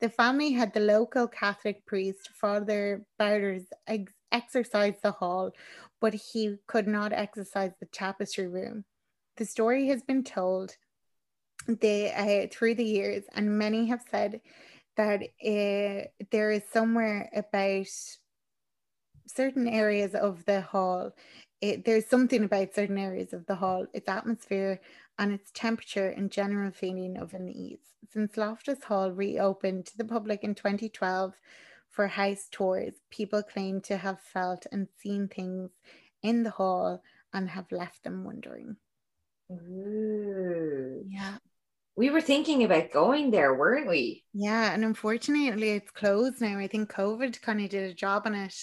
[0.00, 5.52] The family had the local Catholic priest, Father Broaders, ex- exorcise the hall,
[6.00, 8.84] but he could not exercise the tapestry room.
[9.36, 10.76] The story has been told
[11.66, 14.40] they, uh, through the years, and many have said
[14.96, 17.86] that uh, there is somewhere about
[19.26, 21.12] certain areas of the hall.
[21.60, 24.80] It, there's something about certain areas of the hall, its atmosphere,
[25.18, 27.80] and its temperature and general feeling of unease.
[28.10, 31.34] Since Loftus Hall reopened to the public in 2012
[31.90, 35.70] for house tours, people claim to have felt and seen things
[36.22, 37.02] in the hall
[37.32, 38.76] and have left them wondering.
[39.52, 41.04] Ooh.
[41.06, 41.36] Yeah.
[41.96, 44.24] We were thinking about going there, weren't we?
[44.32, 46.58] Yeah, and unfortunately it's closed now.
[46.58, 48.54] I think COVID kind of did a job on it.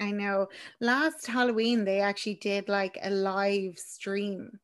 [0.00, 0.48] I know.
[0.80, 4.58] Last Halloween they actually did like a live stream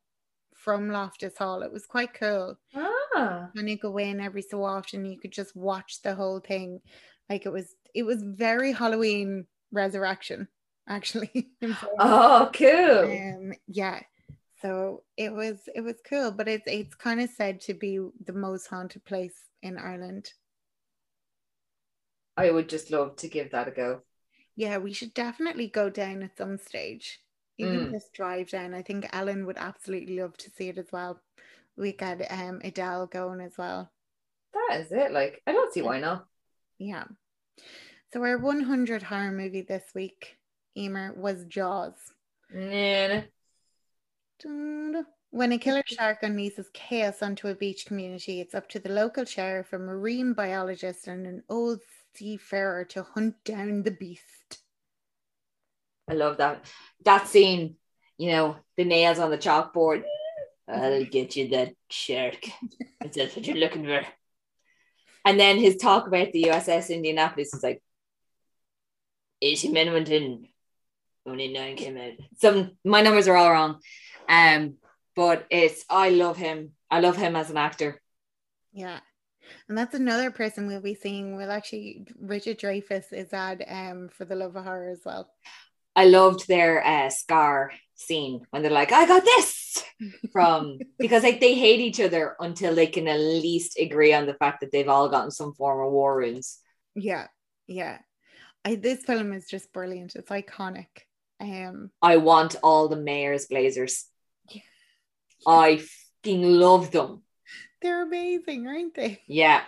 [0.63, 1.63] from Loftus Hall.
[1.63, 2.59] It was quite cool.
[2.75, 3.49] Ah.
[3.57, 6.81] And you go in every so often, you could just watch the whole thing.
[7.29, 10.49] Like it was it was very Halloween resurrection,
[10.89, 11.49] actually.
[11.99, 13.05] Oh, cool.
[13.11, 14.01] um yeah
[14.63, 18.33] so it was it was cool but it's it's kind of said to be the
[18.35, 20.33] most haunted place in ireland
[22.37, 24.03] I would just love to give that a go.
[24.57, 27.21] yeah we should definitely go down at some stage
[27.61, 27.93] even Mm.
[27.93, 31.21] just drive down i think ellen would absolutely love to see it as well
[31.77, 33.91] we got um adele going as well
[34.53, 35.13] That is it.
[35.13, 36.27] Like, I don't see why not.
[36.79, 37.05] yeah
[38.13, 40.37] so our 100 horror movie this week
[40.77, 41.95] emer was jaws.
[45.33, 49.25] When a killer shark unleashes chaos onto a beach community, it's up to the local
[49.25, 51.81] sheriff, a marine biologist, and an old
[52.15, 54.63] seafarer to hunt down the beast.
[56.11, 56.65] I love that.
[57.05, 57.77] That scene,
[58.19, 60.03] you know, the nails on the chalkboard.
[60.69, 62.49] I'll get you that shark.
[63.01, 64.03] If that's what you're looking for.
[65.25, 67.83] And then his talk about the USS Indianapolis is like
[69.43, 70.49] 80 men went in,
[71.27, 72.13] only nine came out.
[72.39, 73.81] Some my numbers are all wrong.
[74.29, 74.75] Um,
[75.15, 76.73] but it's I love him.
[76.91, 78.01] I love him as an actor.
[78.73, 79.01] Yeah.
[79.69, 81.37] And that's another person we'll be seeing.
[81.37, 85.31] Well, actually, Richard Dreyfuss is at um for the love of horror as well.
[86.01, 89.85] I loved their uh, scar scene when they're like, I got this
[90.33, 94.33] from because like they hate each other until they can at least agree on the
[94.33, 96.59] fact that they've all gotten some form of war wounds.
[96.95, 97.27] Yeah,
[97.67, 97.99] yeah.
[98.65, 100.17] I, this film is just brilliant.
[100.17, 100.87] It's iconic.
[101.39, 104.07] Um, I want all the mayor's blazers.
[104.49, 104.63] Yeah.
[105.47, 105.83] I
[106.25, 107.25] fucking love them.
[107.83, 109.21] they're amazing, aren't they?
[109.27, 109.61] Yeah.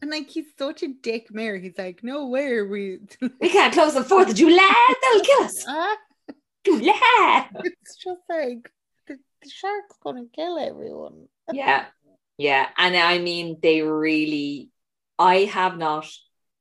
[0.00, 1.58] And like he's such a dick mayor.
[1.58, 2.98] He's like, no way are we.
[3.40, 4.94] We can't close the 4th of July.
[5.02, 5.64] They'll kill us.
[5.68, 5.96] Ah,
[6.64, 7.48] July.
[7.64, 8.70] it's just like
[9.06, 11.26] the, the shark's gonna kill everyone.
[11.52, 11.84] yeah
[12.38, 14.70] yeah and i mean they really
[15.18, 16.06] i have not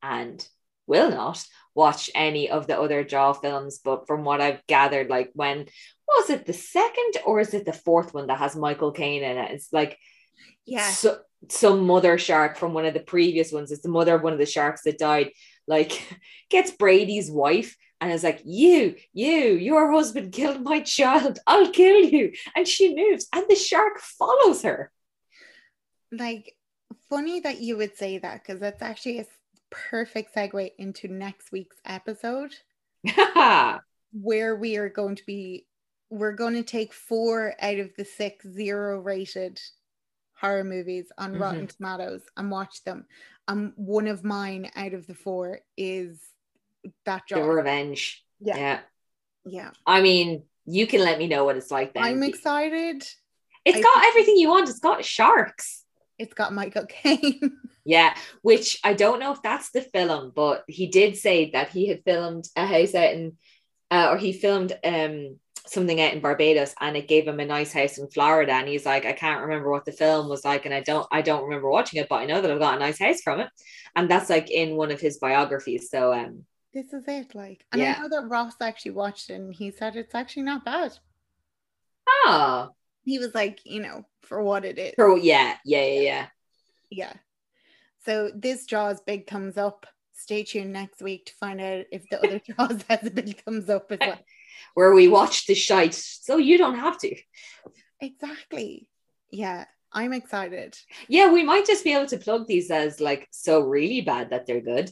[0.01, 0.45] and
[0.88, 1.43] will not
[1.74, 5.65] watch any of the other jaw films but from what i've gathered like when
[6.07, 9.38] was it the second or is it the fourth one that has michael caine in
[9.38, 9.97] it it's like
[10.65, 11.19] Yeah, so,
[11.49, 13.71] some mother shark from one of the previous ones.
[13.71, 15.31] It's the mother of one of the sharks that died.
[15.67, 16.03] Like
[16.49, 21.39] gets brody's wife and is like you you your husband killed my child.
[21.47, 22.34] I'll kill you.
[22.55, 24.91] And she moves and the shark follows her.
[26.11, 26.55] Like
[27.09, 29.25] funny that you would say that because that's actually a
[29.69, 32.55] perfect segue into next week's episode.
[34.11, 35.65] Where we are going to be
[36.09, 39.59] we're going to take four out of the six zero rated
[40.44, 41.39] horror movies on Mhm.
[41.39, 43.06] Rotten Tomatoes and watch them.
[43.48, 46.20] And one of mine out of the four is
[47.06, 47.39] that job.
[47.39, 48.58] the revenge Yeah.
[48.58, 48.80] yeah
[49.46, 49.72] Yeah.
[49.86, 52.04] I mean, you can let me know what it's like then.
[52.04, 53.08] I'm excited.
[53.66, 54.68] It's I- got everything you want.
[54.70, 55.86] It's got sharks.
[56.20, 57.39] It's got Michael Caine.
[57.86, 61.88] Yeah, which I don't know if that's the film, but he did say that he
[61.89, 63.38] had filmed a house out in,
[63.91, 67.72] uh, or he filmed um something out in Barbados, and it gave him a nice
[67.74, 68.53] house in Florida.
[68.53, 71.22] And he's like, I can't remember what the film was like, and I don't, I
[71.22, 73.49] don't remember watching it, but I know that I've got a nice house from it,
[73.95, 75.89] and that's like in one of his biographies.
[75.89, 77.36] So um, this is it.
[77.36, 77.95] Like, and Yeah.
[77.97, 80.97] I know that Ross actually watched it and he said it's actually not bad.
[82.26, 82.70] oh,
[83.03, 84.93] He was like, you know, for what it is.
[84.97, 86.26] oh yeah, yeah, yeah, yeah.
[86.89, 87.14] Yeah.
[88.05, 89.86] So this Jaws big thumbs up.
[90.16, 93.70] Stay tuned next week to find out if the other Jaws has a big thumbs
[93.70, 94.20] up as well.
[94.74, 97.16] Where we watch the shite, so you don't have to.
[97.99, 98.89] Exactly.
[99.32, 100.78] Yeah, I'm excited.
[101.08, 104.45] Yeah, we might just be able to plug these as like so really bad that
[104.45, 104.91] they're good,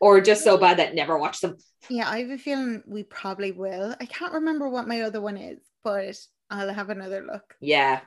[0.00, 1.56] or just so bad that never watch them.
[1.88, 3.94] Yeah, I have a feeling we probably will.
[4.00, 6.16] I can't remember what my other one is, but
[6.50, 7.54] I'll have another look.
[7.60, 8.00] Yeah.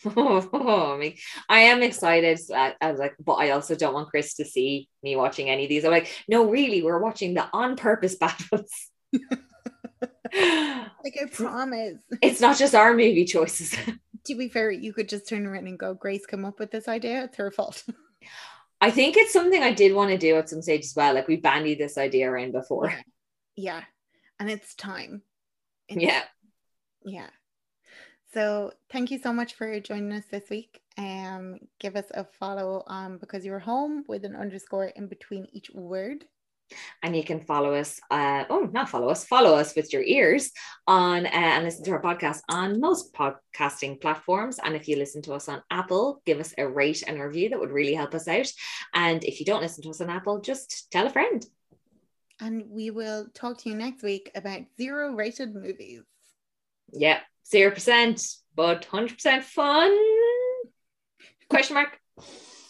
[0.04, 1.14] I
[1.48, 2.38] I am excited.
[2.54, 5.50] I, I uh, was like, but I also don't want Chris to see me watching
[5.50, 5.84] any of these.
[5.84, 8.70] I'm like, no, really, we're watching the on purpose bad ones.
[10.34, 11.98] Like I promise.
[12.22, 13.74] it's not just our movie choices.
[14.24, 16.86] To be fair, you could just turn around and go, Grace come up with this
[16.86, 17.24] idea.
[17.24, 17.82] It's her fault.
[18.80, 21.14] I think it's something I did want to do at some stage as well.
[21.14, 22.92] Like we bandied this idea around before.
[23.56, 23.84] yeah.
[24.38, 25.22] And it's time.
[25.88, 26.22] It's- Yeah.
[27.06, 27.28] Yeah.
[28.34, 30.82] So thank you so much for joining us this week.
[30.98, 35.70] Um, give us a follow on because you're home with an underscore in between each
[35.72, 36.26] word.
[37.02, 40.50] And you can follow us, uh, oh, not follow us, follow us with your ears
[40.86, 44.58] on uh, and listen to our podcast on most podcasting platforms.
[44.62, 47.48] And if you listen to us on Apple, give us a rate and review.
[47.48, 48.50] That would really help us out.
[48.94, 51.44] And if you don't listen to us on Apple, just tell a friend.
[52.40, 56.02] And we will talk to you next week about zero rated movies.
[56.92, 57.20] Yeah,
[57.52, 59.96] 0%, but 100% fun.
[61.50, 61.98] Question mark.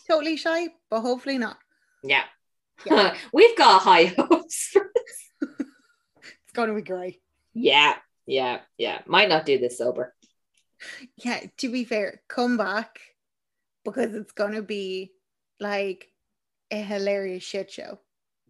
[0.09, 1.59] Totally shy, but hopefully not.
[2.03, 2.25] Yeah.
[2.87, 3.17] Yeah.
[3.33, 4.75] We've got high hopes.
[5.43, 7.21] It's going to be great.
[7.55, 7.95] yeah,
[8.27, 9.01] yeah, yeah.
[9.07, 10.15] Might not do this sober.
[11.17, 13.01] Yeah, to be fair, come back
[13.85, 15.13] because it's going to be
[15.61, 16.09] like
[16.71, 17.99] a hilarious shit show.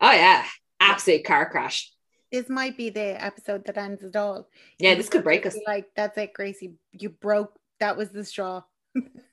[0.01, 0.45] Oh, yeah.
[0.81, 1.93] Absolute car crash.
[2.31, 4.49] This might be the episode that ends it all.
[4.79, 5.57] Yeah, this could break us.
[5.67, 6.75] Like, that's it, Gracie.
[6.93, 7.59] You broke.
[7.81, 8.63] That was the straw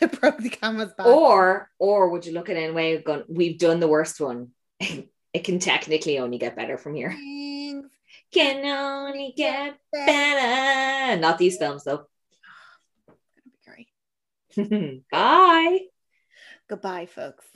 [0.00, 1.06] that broke the camera's back.
[1.06, 3.88] Or, or would you look at it in a way of going, we've done the
[3.88, 4.48] worst one.
[4.80, 7.10] it can technically only get better from here.
[7.12, 7.90] Thanks.
[8.32, 11.20] Can only get better.
[11.20, 12.06] Not these films, though.
[13.64, 15.04] Great.
[15.10, 15.80] Bye.
[16.68, 17.46] Goodbye, folks.